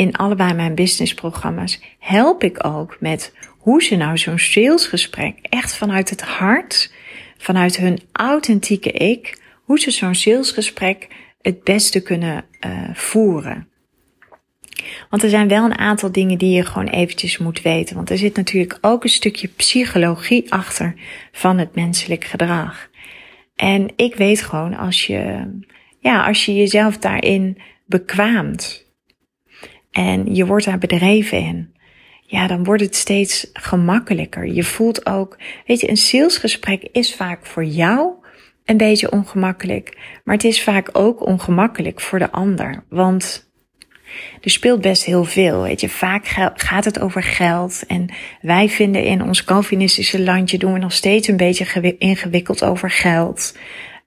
in 0.00 0.16
allebei 0.16 0.54
mijn 0.54 0.74
businessprogramma's. 0.74 1.80
Help 1.98 2.44
ik 2.44 2.66
ook 2.66 2.96
met 3.00 3.32
hoe 3.58 3.82
ze 3.82 3.96
nou 3.96 4.18
zo'n 4.18 4.38
salesgesprek 4.38 5.38
echt 5.42 5.76
vanuit 5.76 6.10
het 6.10 6.22
hart, 6.22 6.92
vanuit 7.38 7.76
hun 7.76 7.98
authentieke 8.12 8.90
ik, 8.90 9.42
hoe 9.64 9.78
ze 9.78 9.90
zo'n 9.90 10.14
salesgesprek 10.14 11.08
het 11.40 11.64
beste 11.64 12.02
kunnen 12.02 12.44
uh, 12.66 12.72
voeren. 12.92 13.68
Want 15.10 15.22
er 15.22 15.28
zijn 15.28 15.48
wel 15.48 15.64
een 15.64 15.78
aantal 15.78 16.12
dingen 16.12 16.38
die 16.38 16.56
je 16.56 16.64
gewoon 16.64 16.88
eventjes 16.88 17.38
moet 17.38 17.62
weten. 17.62 17.96
Want 17.96 18.10
er 18.10 18.18
zit 18.18 18.36
natuurlijk 18.36 18.78
ook 18.80 19.04
een 19.04 19.10
stukje 19.10 19.48
psychologie 19.48 20.52
achter 20.52 20.94
van 21.32 21.58
het 21.58 21.74
menselijk 21.74 22.24
gedrag. 22.24 22.88
En 23.56 23.92
ik 23.96 24.14
weet 24.14 24.42
gewoon 24.42 24.76
als 24.76 25.06
je, 25.06 25.50
ja, 25.98 26.26
als 26.26 26.44
je 26.44 26.54
jezelf 26.54 26.98
daarin 26.98 27.58
bekwaamt 27.86 28.88
en 29.90 30.34
je 30.34 30.46
wordt 30.46 30.64
daar 30.64 30.78
bedreven 30.78 31.38
in, 31.38 31.74
ja, 32.30 32.46
dan 32.46 32.64
wordt 32.64 32.82
het 32.82 32.96
steeds 32.96 33.50
gemakkelijker. 33.52 34.46
Je 34.46 34.64
voelt 34.64 35.06
ook, 35.06 35.38
weet 35.66 35.80
je, 35.80 35.90
een 35.90 35.96
salesgesprek 35.96 36.88
is 36.92 37.14
vaak 37.14 37.46
voor 37.46 37.64
jou 37.64 38.12
een 38.64 38.76
beetje 38.76 39.12
ongemakkelijk. 39.12 39.98
Maar 40.24 40.34
het 40.34 40.44
is 40.44 40.62
vaak 40.62 40.88
ook 40.92 41.26
ongemakkelijk 41.26 42.00
voor 42.00 42.18
de 42.18 42.30
ander. 42.30 42.84
Want 42.88 43.50
er 44.40 44.50
speelt 44.50 44.80
best 44.80 45.04
heel 45.04 45.24
veel. 45.24 45.62
Weet 45.62 45.80
je, 45.80 45.88
vaak 45.88 46.26
gaat 46.54 46.84
het 46.84 47.00
over 47.00 47.22
geld. 47.22 47.84
En 47.86 48.08
wij 48.40 48.68
vinden 48.68 49.04
in 49.04 49.22
ons 49.22 49.44
Calvinistische 49.44 50.20
landje 50.20 50.58
doen 50.58 50.72
we 50.72 50.78
nog 50.78 50.92
steeds 50.92 51.28
een 51.28 51.36
beetje 51.36 51.96
ingewikkeld 51.98 52.64
over 52.64 52.90
geld. 52.90 53.56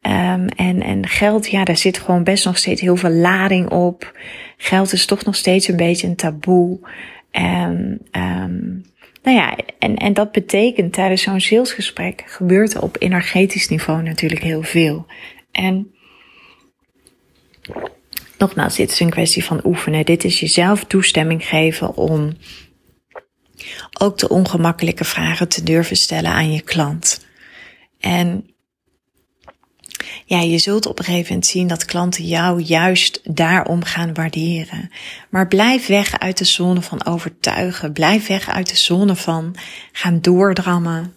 Um, 0.07 0.47
en, 0.47 0.81
en 0.81 1.07
geld, 1.07 1.49
ja, 1.49 1.63
daar 1.63 1.77
zit 1.77 1.97
gewoon 1.97 2.23
best 2.23 2.45
nog 2.45 2.57
steeds 2.57 2.81
heel 2.81 2.95
veel 2.95 3.09
lading 3.09 3.69
op. 3.69 4.17
Geld 4.57 4.93
is 4.93 5.05
toch 5.05 5.25
nog 5.25 5.35
steeds 5.35 5.67
een 5.67 5.75
beetje 5.75 6.07
een 6.07 6.15
taboe. 6.15 6.79
En 7.31 7.99
um, 8.11 8.85
nou 9.23 9.37
ja, 9.37 9.55
en, 9.79 9.95
en 9.95 10.13
dat 10.13 10.31
betekent 10.31 10.93
tijdens 10.93 11.21
zo'n 11.21 11.41
salesgesprek 11.41 12.23
gebeurt 12.25 12.73
er 12.73 12.81
op 12.81 12.95
energetisch 12.99 13.69
niveau 13.69 14.03
natuurlijk 14.03 14.43
heel 14.43 14.63
veel. 14.63 15.05
En 15.51 15.93
nogmaals, 18.37 18.75
dit 18.75 18.91
is 18.91 18.99
een 18.99 19.09
kwestie 19.09 19.43
van 19.43 19.61
oefenen. 19.63 20.05
Dit 20.05 20.23
is 20.23 20.39
jezelf 20.39 20.83
toestemming 20.83 21.45
geven 21.45 21.95
om 21.95 22.33
ook 23.99 24.17
de 24.17 24.29
ongemakkelijke 24.29 25.03
vragen 25.03 25.47
te 25.47 25.63
durven 25.63 25.95
stellen 25.95 26.31
aan 26.31 26.51
je 26.51 26.61
klant. 26.61 27.25
En 27.99 28.52
ja, 30.25 30.39
je 30.39 30.57
zult 30.57 30.85
op 30.85 30.99
een 30.99 31.05
gegeven 31.05 31.27
moment 31.27 31.45
zien 31.45 31.67
dat 31.67 31.85
klanten 31.85 32.25
jou 32.25 32.61
juist 32.61 33.21
daarom 33.23 33.83
gaan 33.83 34.13
waarderen. 34.13 34.89
Maar 35.29 35.47
blijf 35.47 35.87
weg 35.87 36.19
uit 36.19 36.37
de 36.37 36.45
zone 36.45 36.81
van 36.81 37.05
overtuigen. 37.05 37.93
Blijf 37.93 38.27
weg 38.27 38.49
uit 38.49 38.69
de 38.69 38.77
zone 38.77 39.15
van 39.15 39.55
gaan 39.91 40.21
doordrammen. 40.21 41.13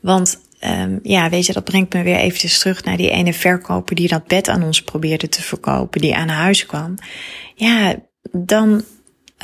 Want 0.00 0.40
um, 0.64 1.00
ja, 1.02 1.28
weet 1.28 1.46
je, 1.46 1.52
dat 1.52 1.64
brengt 1.64 1.92
me 1.92 2.02
weer 2.02 2.16
eventjes 2.16 2.58
terug 2.58 2.84
naar 2.84 2.96
die 2.96 3.10
ene 3.10 3.32
verkoper 3.32 3.96
die 3.96 4.08
dat 4.08 4.26
bed 4.26 4.48
aan 4.48 4.62
ons 4.62 4.82
probeerde 4.82 5.28
te 5.28 5.42
verkopen, 5.42 6.00
die 6.00 6.14
aan 6.14 6.28
huis 6.28 6.66
kwam. 6.66 6.94
Ja, 7.54 7.94
dan, 8.32 8.84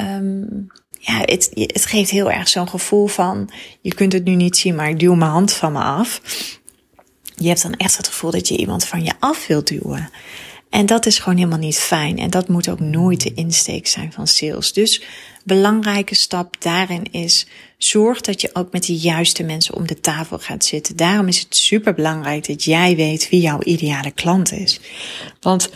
um, 0.00 0.66
ja, 0.98 1.18
het, 1.20 1.50
het 1.54 1.86
geeft 1.86 2.10
heel 2.10 2.30
erg 2.30 2.48
zo'n 2.48 2.68
gevoel 2.68 3.06
van, 3.06 3.50
je 3.80 3.94
kunt 3.94 4.12
het 4.12 4.24
nu 4.24 4.34
niet 4.34 4.56
zien, 4.56 4.74
maar 4.74 4.88
ik 4.88 4.98
duw 4.98 5.14
mijn 5.14 5.30
hand 5.30 5.52
van 5.52 5.72
me 5.72 5.80
af. 5.80 6.20
Je 7.36 7.48
hebt 7.48 7.62
dan 7.62 7.74
echt 7.74 7.96
het 7.96 8.08
gevoel 8.08 8.30
dat 8.30 8.48
je 8.48 8.56
iemand 8.56 8.84
van 8.84 9.04
je 9.04 9.12
af 9.18 9.46
wilt 9.46 9.66
duwen. 9.66 10.10
En 10.70 10.86
dat 10.86 11.06
is 11.06 11.18
gewoon 11.18 11.38
helemaal 11.38 11.58
niet 11.58 11.78
fijn. 11.78 12.18
En 12.18 12.30
dat 12.30 12.48
moet 12.48 12.68
ook 12.68 12.80
nooit 12.80 13.22
de 13.22 13.34
insteek 13.34 13.86
zijn 13.86 14.12
van 14.12 14.26
sales. 14.26 14.72
Dus 14.72 15.02
belangrijke 15.44 16.14
stap 16.14 16.56
daarin 16.58 17.12
is, 17.12 17.46
zorg 17.78 18.20
dat 18.20 18.40
je 18.40 18.50
ook 18.52 18.72
met 18.72 18.86
de 18.86 18.96
juiste 18.96 19.42
mensen 19.42 19.74
om 19.74 19.86
de 19.86 20.00
tafel 20.00 20.38
gaat 20.38 20.64
zitten. 20.64 20.96
Daarom 20.96 21.28
is 21.28 21.38
het 21.38 21.56
super 21.56 21.94
belangrijk 21.94 22.46
dat 22.46 22.64
jij 22.64 22.96
weet 22.96 23.28
wie 23.28 23.40
jouw 23.40 23.62
ideale 23.62 24.10
klant 24.10 24.52
is. 24.52 24.80
Want 25.40 25.70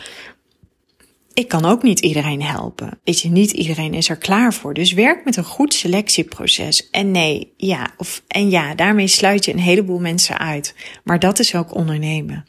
ik 1.40 1.48
kan 1.48 1.64
ook 1.64 1.82
niet 1.82 2.00
iedereen 2.00 2.42
helpen. 2.42 3.00
Weet 3.04 3.20
je, 3.20 3.28
niet 3.28 3.50
iedereen 3.50 3.94
is 3.94 4.08
er 4.08 4.16
klaar 4.16 4.54
voor. 4.54 4.74
Dus 4.74 4.92
werk 4.92 5.24
met 5.24 5.36
een 5.36 5.44
goed 5.44 5.74
selectieproces. 5.74 6.90
En 6.90 7.10
nee, 7.10 7.52
ja, 7.56 7.90
of 7.96 8.22
en 8.28 8.50
ja, 8.50 8.74
daarmee 8.74 9.06
sluit 9.06 9.44
je 9.44 9.52
een 9.52 9.58
heleboel 9.58 9.98
mensen 9.98 10.38
uit. 10.38 10.74
Maar 11.04 11.18
dat 11.18 11.38
is 11.38 11.54
ook 11.54 11.74
ondernemen. 11.74 12.44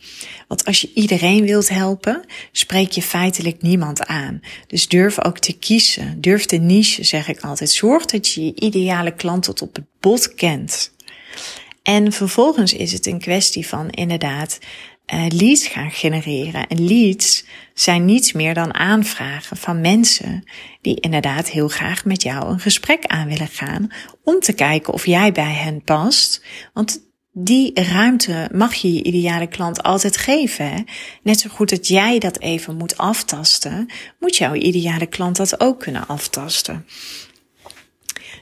Want 0.48 0.66
als 0.66 0.82
je 0.82 0.92
iedereen 0.94 1.46
wilt 1.46 1.70
helpen, 1.70 2.26
spreek 2.52 2.92
je 2.92 3.02
feitelijk 3.02 3.62
niemand 3.62 4.06
aan. 4.06 4.40
Dus 4.68 4.88
durf 4.88 5.26
ook 5.26 5.40
te 5.40 5.58
kiezen. 5.58 6.22
Durf 6.22 6.46
de 6.46 6.58
niche, 6.58 7.04
zeg 7.04 7.28
ik 7.28 7.40
altijd. 7.40 7.72
Zorg 7.72 8.06
dat 8.06 8.30
je 8.30 8.46
je 8.46 8.56
ideale 8.56 9.14
klant 9.14 9.44
tot 9.44 9.62
op 9.62 9.76
het 9.76 9.86
bot 10.00 10.34
kent. 10.34 10.92
En 11.84 12.12
vervolgens 12.12 12.74
is 12.74 12.92
het 12.92 13.06
een 13.06 13.20
kwestie 13.20 13.68
van 13.68 13.90
inderdaad 13.90 14.60
uh, 15.14 15.26
leads 15.28 15.68
gaan 15.68 15.92
genereren. 15.92 16.68
En 16.68 16.88
leads 16.88 17.46
zijn 17.74 18.06
niets 18.06 18.32
meer 18.32 18.54
dan 18.54 18.74
aanvragen 18.74 19.58
van 19.58 19.82
mensen 19.82 20.44
die 20.82 21.00
inderdaad 21.00 21.50
heel 21.50 21.68
graag 21.68 22.06
met 22.06 22.24
jou 22.24 22.52
een 22.52 22.60
gesprek 22.60 23.06
aan 23.06 23.28
willen 23.28 23.48
gaan 23.48 23.88
om 24.24 24.40
te 24.40 24.54
kijken 24.54 24.94
of 24.94 25.06
jij 25.06 25.32
bij 25.32 25.54
hen 25.54 25.84
past. 25.84 26.44
Want 26.74 27.10
die 27.34 27.72
ruimte 27.74 28.50
mag 28.54 28.74
je 28.74 28.94
je 28.94 29.04
ideale 29.04 29.48
klant 29.48 29.84
altijd 29.84 30.18
geven. 30.18 30.86
Net 31.24 31.40
zo 31.40 31.50
goed 31.50 31.70
dat 31.70 31.88
jij 31.88 32.20
dat 32.20 32.40
even 32.40 32.78
moet 32.78 32.98
aftasten, 32.98 33.90
moet 34.20 34.36
jouw 34.36 34.54
ideale 34.54 35.06
klant 35.06 35.36
dat 35.36 35.60
ook 35.60 35.80
kunnen 35.80 36.08
aftasten. 36.08 36.86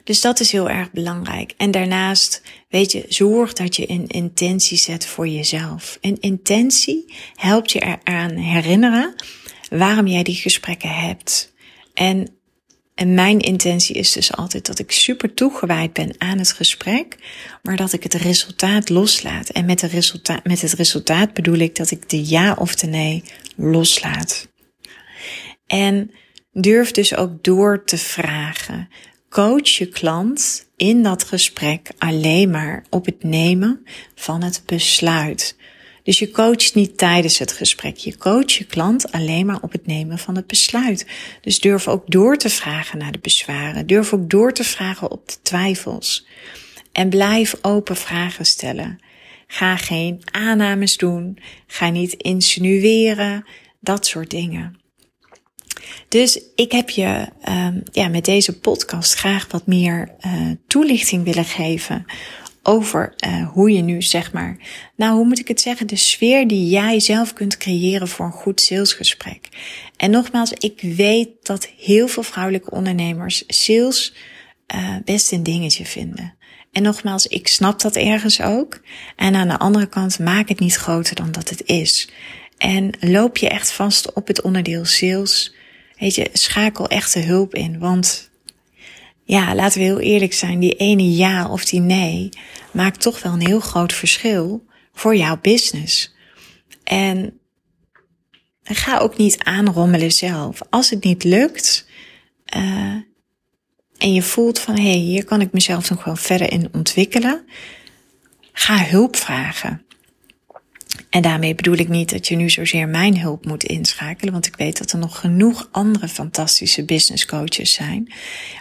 Dus 0.09 0.21
dat 0.21 0.39
is 0.39 0.51
heel 0.51 0.69
erg 0.69 0.91
belangrijk. 0.91 1.53
En 1.57 1.71
daarnaast, 1.71 2.41
weet 2.69 2.91
je, 2.91 3.05
zorg 3.07 3.53
dat 3.53 3.75
je 3.75 3.89
een 3.89 4.07
intentie 4.07 4.77
zet 4.77 5.05
voor 5.05 5.27
jezelf. 5.27 5.97
Een 6.01 6.17
intentie 6.19 7.13
helpt 7.35 7.71
je 7.71 7.97
eraan 8.03 8.35
herinneren 8.35 9.15
waarom 9.69 10.07
jij 10.07 10.23
die 10.23 10.35
gesprekken 10.35 10.89
hebt. 10.89 11.53
En, 11.93 12.29
en 12.95 13.13
mijn 13.13 13.39
intentie 13.39 13.95
is 13.95 14.11
dus 14.11 14.33
altijd 14.33 14.65
dat 14.65 14.79
ik 14.79 14.91
super 14.91 15.33
toegewijd 15.33 15.93
ben 15.93 16.15
aan 16.17 16.37
het 16.37 16.51
gesprek, 16.51 17.17
maar 17.63 17.75
dat 17.75 17.93
ik 17.93 18.03
het 18.03 18.13
resultaat 18.13 18.89
loslaat. 18.89 19.49
En 19.49 19.65
met, 19.65 19.79
de 19.79 19.87
resultaat, 19.87 20.43
met 20.43 20.61
het 20.61 20.73
resultaat 20.73 21.33
bedoel 21.33 21.57
ik 21.57 21.75
dat 21.75 21.91
ik 21.91 22.09
de 22.09 22.27
ja 22.27 22.55
of 22.59 22.75
de 22.75 22.87
nee 22.87 23.23
loslaat. 23.55 24.47
En 25.67 26.11
durf 26.51 26.91
dus 26.91 27.15
ook 27.15 27.43
door 27.43 27.83
te 27.83 27.97
vragen 27.97 28.89
coach 29.29 29.67
je 29.67 29.87
klant 29.87 30.69
in 30.75 31.03
dat 31.03 31.23
gesprek 31.23 31.91
alleen 31.97 32.49
maar 32.49 32.83
op 32.89 33.05
het 33.05 33.23
nemen 33.23 33.85
van 34.15 34.43
het 34.43 34.61
besluit. 34.65 35.57
Dus 36.03 36.19
je 36.19 36.31
coacht 36.31 36.75
niet 36.75 36.97
tijdens 36.97 37.37
het 37.37 37.51
gesprek. 37.51 37.97
Je 37.97 38.17
coacht 38.17 38.53
je 38.53 38.65
klant 38.65 39.11
alleen 39.11 39.45
maar 39.45 39.61
op 39.61 39.71
het 39.71 39.85
nemen 39.85 40.17
van 40.17 40.35
het 40.35 40.47
besluit. 40.47 41.05
Dus 41.41 41.59
durf 41.59 41.87
ook 41.87 42.03
door 42.11 42.37
te 42.37 42.49
vragen 42.49 42.97
naar 42.97 43.11
de 43.11 43.19
bezwaren. 43.19 43.87
Durf 43.87 44.13
ook 44.13 44.29
door 44.29 44.53
te 44.53 44.63
vragen 44.63 45.11
op 45.11 45.27
de 45.27 45.35
twijfels. 45.41 46.27
En 46.91 47.09
blijf 47.09 47.55
open 47.61 47.95
vragen 47.95 48.45
stellen. 48.45 48.99
Ga 49.47 49.77
geen 49.77 50.21
aannames 50.31 50.97
doen. 50.97 51.37
Ga 51.67 51.89
niet 51.89 52.13
insinueren. 52.13 53.45
Dat 53.79 54.05
soort 54.05 54.29
dingen. 54.29 54.78
Dus 56.07 56.39
ik 56.55 56.71
heb 56.71 56.89
je 56.89 57.27
um, 57.49 57.83
ja, 57.91 58.07
met 58.07 58.25
deze 58.25 58.59
podcast 58.59 59.13
graag 59.13 59.47
wat 59.51 59.67
meer 59.67 60.11
uh, 60.25 60.51
toelichting 60.67 61.23
willen 61.23 61.45
geven 61.45 62.05
over 62.63 63.13
uh, 63.27 63.49
hoe 63.49 63.71
je 63.71 63.81
nu 63.81 64.01
zeg 64.01 64.31
maar, 64.31 64.57
nou 64.95 65.15
hoe 65.15 65.25
moet 65.25 65.39
ik 65.39 65.47
het 65.47 65.61
zeggen, 65.61 65.87
de 65.87 65.95
sfeer 65.95 66.47
die 66.47 66.69
jij 66.69 66.99
zelf 66.99 67.33
kunt 67.33 67.57
creëren 67.57 68.07
voor 68.07 68.25
een 68.25 68.31
goed 68.31 68.61
salesgesprek. 68.61 69.49
En 69.97 70.11
nogmaals, 70.11 70.51
ik 70.51 70.81
weet 70.81 71.29
dat 71.41 71.69
heel 71.77 72.07
veel 72.07 72.23
vrouwelijke 72.23 72.71
ondernemers 72.71 73.43
sales 73.47 74.13
uh, 74.75 74.95
best 75.05 75.31
een 75.31 75.43
dingetje 75.43 75.85
vinden. 75.85 76.37
En 76.71 76.83
nogmaals, 76.83 77.27
ik 77.27 77.47
snap 77.47 77.81
dat 77.81 77.95
ergens 77.95 78.41
ook. 78.41 78.81
En 79.15 79.35
aan 79.35 79.47
de 79.47 79.57
andere 79.57 79.87
kant, 79.87 80.19
maak 80.19 80.49
het 80.49 80.59
niet 80.59 80.75
groter 80.75 81.15
dan 81.15 81.31
dat 81.31 81.49
het 81.49 81.63
is. 81.65 82.09
En 82.57 82.91
loop 82.99 83.37
je 83.37 83.49
echt 83.49 83.71
vast 83.71 84.13
op 84.13 84.27
het 84.27 84.41
onderdeel 84.41 84.85
sales 84.85 85.53
Weet 85.99 86.15
je, 86.15 86.29
schakel 86.33 86.87
echte 86.87 87.19
hulp 87.19 87.53
in. 87.55 87.79
Want 87.79 88.29
ja, 89.23 89.55
laten 89.55 89.79
we 89.79 89.85
heel 89.85 89.99
eerlijk 89.99 90.33
zijn, 90.33 90.59
die 90.59 90.75
ene 90.75 91.15
ja 91.15 91.49
of 91.49 91.65
die 91.65 91.79
nee 91.79 92.29
maakt 92.71 93.01
toch 93.01 93.21
wel 93.21 93.33
een 93.33 93.45
heel 93.45 93.59
groot 93.59 93.93
verschil 93.93 94.65
voor 94.93 95.15
jouw 95.15 95.39
business. 95.41 96.15
En 96.83 97.39
ga 98.63 98.97
ook 98.97 99.17
niet 99.17 99.43
aanrommelen 99.43 100.11
zelf. 100.11 100.59
Als 100.69 100.89
het 100.89 101.03
niet 101.03 101.23
lukt 101.23 101.87
uh, 102.55 102.95
en 103.97 104.13
je 104.13 104.21
voelt 104.21 104.59
van 104.59 104.75
hé, 104.75 104.89
hey, 104.89 104.99
hier 104.99 105.25
kan 105.25 105.41
ik 105.41 105.51
mezelf 105.51 105.89
nog 105.89 106.03
wel 106.03 106.15
verder 106.15 106.51
in 106.51 106.69
ontwikkelen, 106.71 107.45
ga 108.51 108.83
hulp 108.83 109.15
vragen. 109.15 109.85
En 111.09 111.21
daarmee 111.21 111.55
bedoel 111.55 111.77
ik 111.77 111.87
niet 111.87 112.09
dat 112.09 112.27
je 112.27 112.35
nu 112.35 112.49
zozeer 112.49 112.87
mijn 112.87 113.19
hulp 113.19 113.45
moet 113.45 113.63
inschakelen, 113.63 114.33
want 114.33 114.45
ik 114.45 114.55
weet 114.55 114.77
dat 114.77 114.91
er 114.91 114.97
nog 114.97 115.19
genoeg 115.19 115.67
andere 115.71 116.07
fantastische 116.07 116.85
business 116.85 117.25
coaches 117.25 117.73
zijn. 117.73 118.13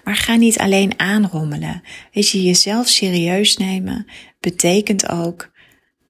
Maar 0.04 0.16
ga 0.16 0.34
niet 0.34 0.58
alleen 0.58 0.98
aanrommelen. 0.98 1.82
Weet 2.12 2.30
je, 2.30 2.42
jezelf 2.42 2.88
serieus 2.88 3.56
nemen 3.56 4.06
betekent 4.40 5.08
ook 5.08 5.50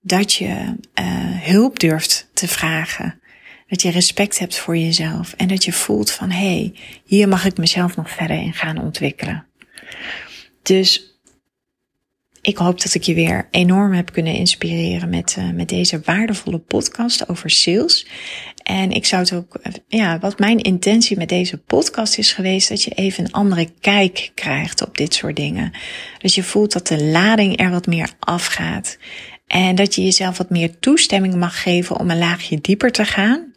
dat 0.01 0.33
je 0.33 0.75
uh, 1.01 1.07
hulp 1.41 1.79
durft 1.79 2.31
te 2.33 2.49
vragen. 2.49 3.21
Dat 3.67 3.83
je 3.83 3.91
respect 3.91 4.39
hebt 4.39 4.59
voor 4.59 4.77
jezelf 4.77 5.33
en 5.33 5.49
dat 5.49 5.65
je 5.65 5.73
voelt 5.73 6.11
van 6.11 6.31
hé, 6.31 6.39
hey, 6.39 6.75
hier 7.05 7.29
mag 7.29 7.45
ik 7.45 7.57
mezelf 7.57 7.97
nog 7.97 8.11
verder 8.11 8.37
in 8.37 8.53
gaan 8.53 8.79
ontwikkelen. 8.79 9.47
Dus 10.63 11.08
ik 12.41 12.57
hoop 12.57 12.83
dat 12.83 12.95
ik 12.95 13.03
je 13.03 13.15
weer 13.15 13.49
enorm 13.51 13.93
heb 13.93 14.13
kunnen 14.13 14.35
inspireren 14.35 15.09
met, 15.09 15.37
uh, 15.39 15.51
met 15.51 15.69
deze 15.69 16.01
waardevolle 16.05 16.59
podcast 16.59 17.29
over 17.29 17.51
sales. 17.51 18.07
En 18.63 18.91
ik 18.91 19.07
zou 19.07 19.23
het 19.23 19.33
ook, 19.33 19.59
uh, 19.63 19.73
ja, 19.89 20.19
wat 20.19 20.39
mijn 20.39 20.59
intentie 20.59 21.17
met 21.17 21.29
deze 21.29 21.59
podcast 21.59 22.19
is 22.19 22.33
geweest, 22.33 22.69
dat 22.69 22.83
je 22.83 22.91
even 22.91 23.25
een 23.25 23.33
andere 23.33 23.69
kijk 23.81 24.31
krijgt 24.35 24.87
op 24.87 24.97
dit 24.99 25.15
soort 25.15 25.37
dingen. 25.37 25.73
Dat 26.19 26.35
je 26.35 26.43
voelt 26.43 26.73
dat 26.73 26.87
de 26.87 27.05
lading 27.05 27.61
er 27.61 27.71
wat 27.71 27.87
meer 27.87 28.11
afgaat. 28.19 28.99
En 29.47 29.75
dat 29.75 29.95
je 29.95 30.03
jezelf 30.03 30.39
wat 30.39 30.51
meer 30.51 30.79
toestemming 30.79 31.35
mag 31.35 31.63
geven 31.63 31.99
om 31.99 32.11
een 32.11 32.19
laagje 32.19 32.61
dieper 32.61 32.93
te 32.93 33.05
gaan. 33.05 33.55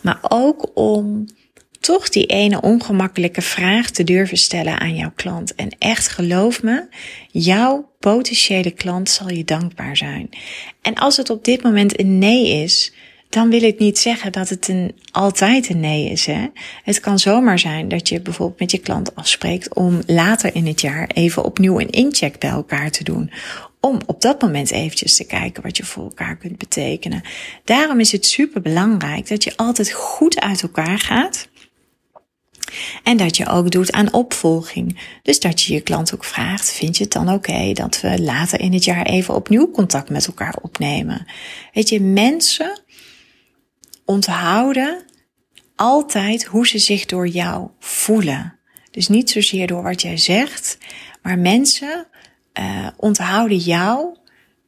Maar 0.00 0.18
ook 0.28 0.70
om 0.74 1.26
toch 1.82 2.08
die 2.08 2.26
ene 2.26 2.60
ongemakkelijke 2.60 3.42
vraag 3.42 3.90
te 3.90 4.04
durven 4.04 4.38
stellen 4.38 4.80
aan 4.80 4.94
jouw 4.94 5.12
klant. 5.14 5.54
En 5.54 5.68
echt 5.78 6.08
geloof 6.08 6.62
me, 6.62 6.86
jouw 7.30 7.90
potentiële 7.98 8.70
klant 8.70 9.10
zal 9.10 9.30
je 9.30 9.44
dankbaar 9.44 9.96
zijn. 9.96 10.28
En 10.82 10.94
als 10.94 11.16
het 11.16 11.30
op 11.30 11.44
dit 11.44 11.62
moment 11.62 12.00
een 12.00 12.18
nee 12.18 12.62
is, 12.62 12.92
dan 13.28 13.50
wil 13.50 13.62
ik 13.62 13.78
niet 13.78 13.98
zeggen 13.98 14.32
dat 14.32 14.48
het 14.48 14.68
een, 14.68 14.94
altijd 15.10 15.68
een 15.68 15.80
nee 15.80 16.10
is. 16.10 16.26
Hè? 16.26 16.46
Het 16.82 17.00
kan 17.00 17.18
zomaar 17.18 17.58
zijn 17.58 17.88
dat 17.88 18.08
je 18.08 18.20
bijvoorbeeld 18.20 18.60
met 18.60 18.70
je 18.70 18.78
klant 18.78 19.14
afspreekt 19.14 19.74
om 19.74 20.00
later 20.06 20.54
in 20.54 20.66
het 20.66 20.80
jaar 20.80 21.10
even 21.14 21.44
opnieuw 21.44 21.80
een 21.80 21.90
incheck 21.90 22.38
bij 22.38 22.50
elkaar 22.50 22.90
te 22.90 23.04
doen. 23.04 23.30
om 23.80 24.00
op 24.06 24.20
dat 24.20 24.42
moment 24.42 24.70
eventjes 24.70 25.16
te 25.16 25.24
kijken 25.24 25.62
wat 25.62 25.76
je 25.76 25.84
voor 25.84 26.02
elkaar 26.02 26.36
kunt 26.36 26.58
betekenen. 26.58 27.22
Daarom 27.64 28.00
is 28.00 28.12
het 28.12 28.26
super 28.26 28.60
belangrijk 28.60 29.28
dat 29.28 29.44
je 29.44 29.56
altijd 29.56 29.92
goed 29.92 30.40
uit 30.40 30.62
elkaar 30.62 30.98
gaat. 30.98 31.48
En 33.02 33.16
dat 33.16 33.36
je 33.36 33.46
ook 33.46 33.70
doet 33.70 33.92
aan 33.92 34.12
opvolging. 34.12 35.00
Dus 35.22 35.40
dat 35.40 35.62
je 35.62 35.72
je 35.72 35.80
klant 35.80 36.14
ook 36.14 36.24
vraagt: 36.24 36.72
vind 36.72 36.96
je 36.96 37.02
het 37.02 37.12
dan 37.12 37.32
oké 37.32 37.72
dat 37.72 38.00
we 38.00 38.22
later 38.22 38.60
in 38.60 38.72
het 38.72 38.84
jaar 38.84 39.06
even 39.06 39.34
opnieuw 39.34 39.70
contact 39.70 40.10
met 40.10 40.26
elkaar 40.26 40.56
opnemen? 40.62 41.26
Weet 41.72 41.88
je, 41.88 42.00
mensen 42.00 42.80
onthouden 44.04 45.04
altijd 45.76 46.44
hoe 46.44 46.66
ze 46.66 46.78
zich 46.78 47.06
door 47.06 47.28
jou 47.28 47.68
voelen. 47.78 48.58
Dus 48.90 49.08
niet 49.08 49.30
zozeer 49.30 49.66
door 49.66 49.82
wat 49.82 50.02
jij 50.02 50.16
zegt, 50.16 50.78
maar 51.22 51.38
mensen 51.38 52.06
uh, 52.60 52.86
onthouden 52.96 53.56
jou 53.56 54.16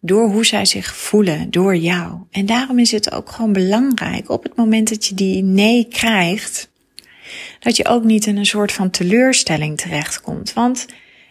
door 0.01 0.29
hoe 0.29 0.47
zij 0.47 0.65
zich 0.65 0.97
voelen, 0.97 1.51
door 1.51 1.77
jou. 1.77 2.19
En 2.31 2.47
daarom 2.47 2.79
is 2.79 2.91
het 2.91 3.13
ook 3.13 3.31
gewoon 3.31 3.53
belangrijk 3.53 4.31
op 4.31 4.43
het 4.43 4.57
moment 4.57 4.89
dat 4.89 5.07
je 5.07 5.15
die 5.15 5.43
nee 5.43 5.89
krijgt, 5.89 6.71
dat 7.65 7.77
je 7.77 7.89
ook 7.89 8.05
niet 8.05 8.27
in 8.27 8.37
een 8.37 8.47
soort 8.47 8.73
van 8.73 8.91
teleurstelling 8.91 9.79
terechtkomt. 9.79 10.53
Want 10.53 10.87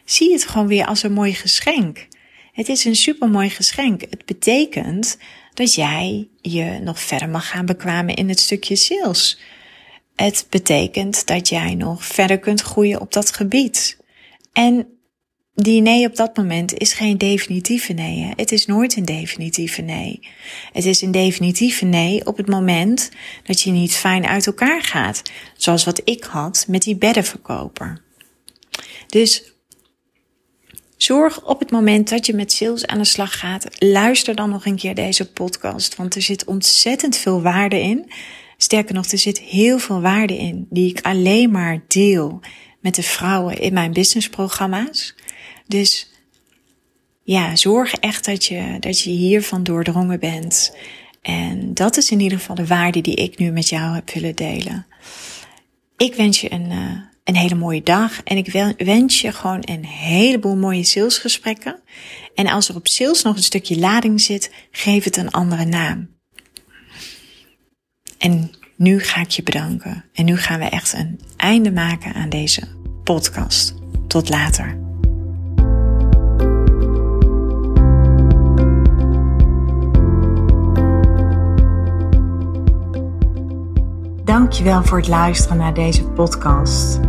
zie 0.06 0.32
het 0.32 0.46
gewoon 0.46 0.68
weer 0.68 0.86
als 0.86 1.04
een 1.04 1.14
mooi 1.14 1.34
geschenk. 1.34 2.08
Het 2.52 2.70
is 2.70 2.86
een 2.86 2.96
supermooi 2.96 3.50
geschenk. 3.50 4.02
Het 4.02 4.26
betekent 4.26 5.18
dat 5.54 5.74
jij 5.74 6.28
je 6.42 6.80
nog 6.84 7.00
verder 7.00 7.30
mag 7.30 7.50
gaan 7.50 7.66
bekwamen 7.66 8.16
in 8.16 8.30
het 8.30 8.40
stukje 8.40 8.76
sales. 8.76 9.40
Het 10.16 10.46
betekent 10.50 11.26
dat 11.26 11.50
jij 11.50 11.76
nog 11.76 12.06
verder 12.06 12.40
kunt 12.40 12.62
groeien 12.62 13.02
op 13.02 13.14
dat 13.14 13.34
gebied. 13.34 13.98
En 14.54 14.88
die 15.56 15.82
nee 15.82 16.08
op 16.08 16.16
dat 16.16 16.38
moment 16.38 16.78
is 16.78 16.94
geen 16.94 17.18
definitieve 17.18 17.94
nee. 17.94 18.34
Het 18.36 18.52
is 18.52 18.66
nooit 18.66 18.96
een 18.96 19.06
definitieve 19.06 19.82
nee. 19.82 20.20
Het 20.72 20.86
is 20.86 21.02
een 21.02 21.12
definitieve 21.12 21.86
nee 21.86 22.26
op 22.26 22.38
het 22.38 22.48
moment 22.48 23.12
dat 23.44 23.62
je 23.62 23.72
niet 23.72 23.96
fijn 23.96 24.26
uit 24.26 24.48
elkaar 24.48 24.82
gaat. 24.82 25.22
Zoals 25.58 25.84
wat 25.84 26.02
ik 26.04 26.24
had 26.24 26.66
met 26.68 26.82
die 26.82 26.96
beddenverkoper. 26.96 28.02
Dus 29.08 29.54
zorg 30.98 31.46
op 31.46 31.60
het 31.60 31.72
moment 31.72 32.10
dat 32.10 32.26
je 32.26 32.34
met 32.34 32.52
sales 32.52 32.86
aan 32.86 32.98
de 32.98 33.06
slag 33.06 33.40
gaat, 33.40 33.68
luister 33.80 34.36
dan 34.36 34.50
nog 34.50 34.66
een 34.66 34.76
keer 34.76 34.96
deze 34.96 35.32
podcast. 35.32 35.96
Want 35.96 36.16
er 36.16 36.22
zit 36.22 36.46
ontzettend 36.46 37.18
veel 37.18 37.42
waarde 37.42 37.80
in. 37.80 38.12
Sterker 38.58 38.94
nog, 38.94 39.06
er 39.06 39.18
zit 39.18 39.40
heel 39.40 39.80
veel 39.80 40.02
waarde 40.02 40.38
in 40.38 40.68
die 40.70 40.90
ik 40.90 41.02
alleen 41.02 41.52
maar 41.52 41.84
deel 41.88 42.40
met 42.80 42.96
de 42.96 43.04
vrouwen 43.04 43.58
in 43.58 43.74
mijn 43.74 43.94
businessprogramma's. 43.94 45.16
Dus 45.68 46.12
ja, 47.24 47.56
zorg 47.56 47.94
echt 47.94 48.26
dat 48.26 48.46
je, 48.46 48.78
dat 48.80 49.00
je 49.00 49.10
hiervan 49.10 49.64
doordrongen 49.64 50.20
bent. 50.20 50.76
En 51.22 51.74
dat 51.74 51.98
is 51.98 52.12
in 52.12 52.20
ieder 52.20 52.38
geval 52.38 52.56
de 52.56 52.68
waarde 52.68 53.02
die 53.02 53.16
ik 53.16 53.38
nu 53.38 53.52
met 53.52 53.70
jou 53.70 53.96
heb 53.96 54.10
willen 54.12 54.36
delen. 54.36 54.86
Ik 55.98 56.16
wens 56.16 56.42
je 56.42 56.52
een, 56.52 56.72
uh, 56.72 57.00
een 57.24 57.36
hele 57.36 57.56
mooie 57.56 57.84
dag 57.84 58.24
en 58.24 58.38
ik 58.38 58.76
wens 58.78 59.22
je 59.22 59.32
gewoon 59.32 59.62
een 59.62 59.86
heleboel 59.86 60.56
mooie 60.56 60.84
salesgesprekken. 60.84 61.80
En 62.36 62.48
als 62.48 62.70
er 62.70 62.76
op 62.76 62.88
sales 62.88 63.24
nog 63.24 63.36
een 63.36 63.44
stukje 63.44 63.80
lading 63.80 64.22
zit, 64.22 64.52
geef 64.72 65.04
het 65.04 65.18
een 65.18 65.32
andere 65.32 65.66
naam. 65.66 66.10
En 68.18 68.52
nu 68.76 69.00
ga 69.00 69.22
ik 69.22 69.30
je 69.30 69.44
bedanken. 69.44 70.06
En 70.14 70.26
nu 70.26 70.38
gaan 70.38 70.60
we 70.60 70.66
echt 70.66 70.94
een 70.94 71.20
einde 71.38 71.72
maken 71.72 72.14
aan 72.14 72.30
deze 72.30 72.62
podcast. 73.04 73.74
Tot 74.08 74.30
later. 74.30 74.93
Dankjewel 84.24 84.84
voor 84.84 84.98
het 84.98 85.08
luisteren 85.08 85.58
naar 85.58 85.74
deze 85.74 86.04
podcast. 86.08 87.00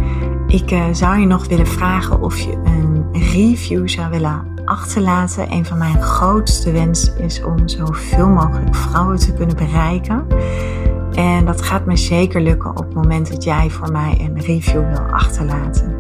Ik 0.47 0.71
uh, 0.71 0.85
zou 0.93 1.19
je 1.19 1.27
nog 1.27 1.47
willen 1.47 1.67
vragen 1.67 2.23
of 2.23 2.39
je 2.39 2.53
een 2.65 3.07
review 3.13 3.89
zou 3.89 4.11
willen 4.11 4.47
achterlaten. 4.65 5.53
Een 5.53 5.65
van 5.65 5.79
mijn 5.79 6.03
grootste 6.03 6.73
wensen 6.73 7.19
is 7.19 7.43
om 7.43 7.69
zoveel 7.69 8.29
mogelijk 8.29 8.75
vrouwen 8.75 9.19
te 9.19 9.33
kunnen 9.33 9.57
bereiken. 9.57 10.27
En 11.13 11.45
dat 11.45 11.63
gaat 11.63 11.87
me 11.87 11.97
zeker 11.97 12.41
lukken 12.41 12.71
op 12.71 12.85
het 12.85 12.95
moment 12.95 13.31
dat 13.31 13.45
jij 13.45 13.71
voor 13.71 13.93
mij 13.93 14.17
een 14.21 14.41
review 14.41 14.89
wil 14.89 15.13
achterlaten. 15.13 15.97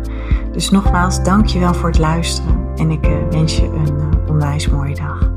Dus 0.53 0.71
nogmaals, 0.71 1.23
dankjewel 1.23 1.75
voor 1.75 1.89
het 1.89 1.99
luisteren 1.99 2.69
en 2.77 2.91
ik 2.91 3.07
uh, 3.07 3.15
wens 3.31 3.57
je 3.57 3.67
een 3.67 3.99
uh, 3.99 4.31
onwijs 4.31 4.69
mooie 4.69 4.95
dag. 4.95 5.34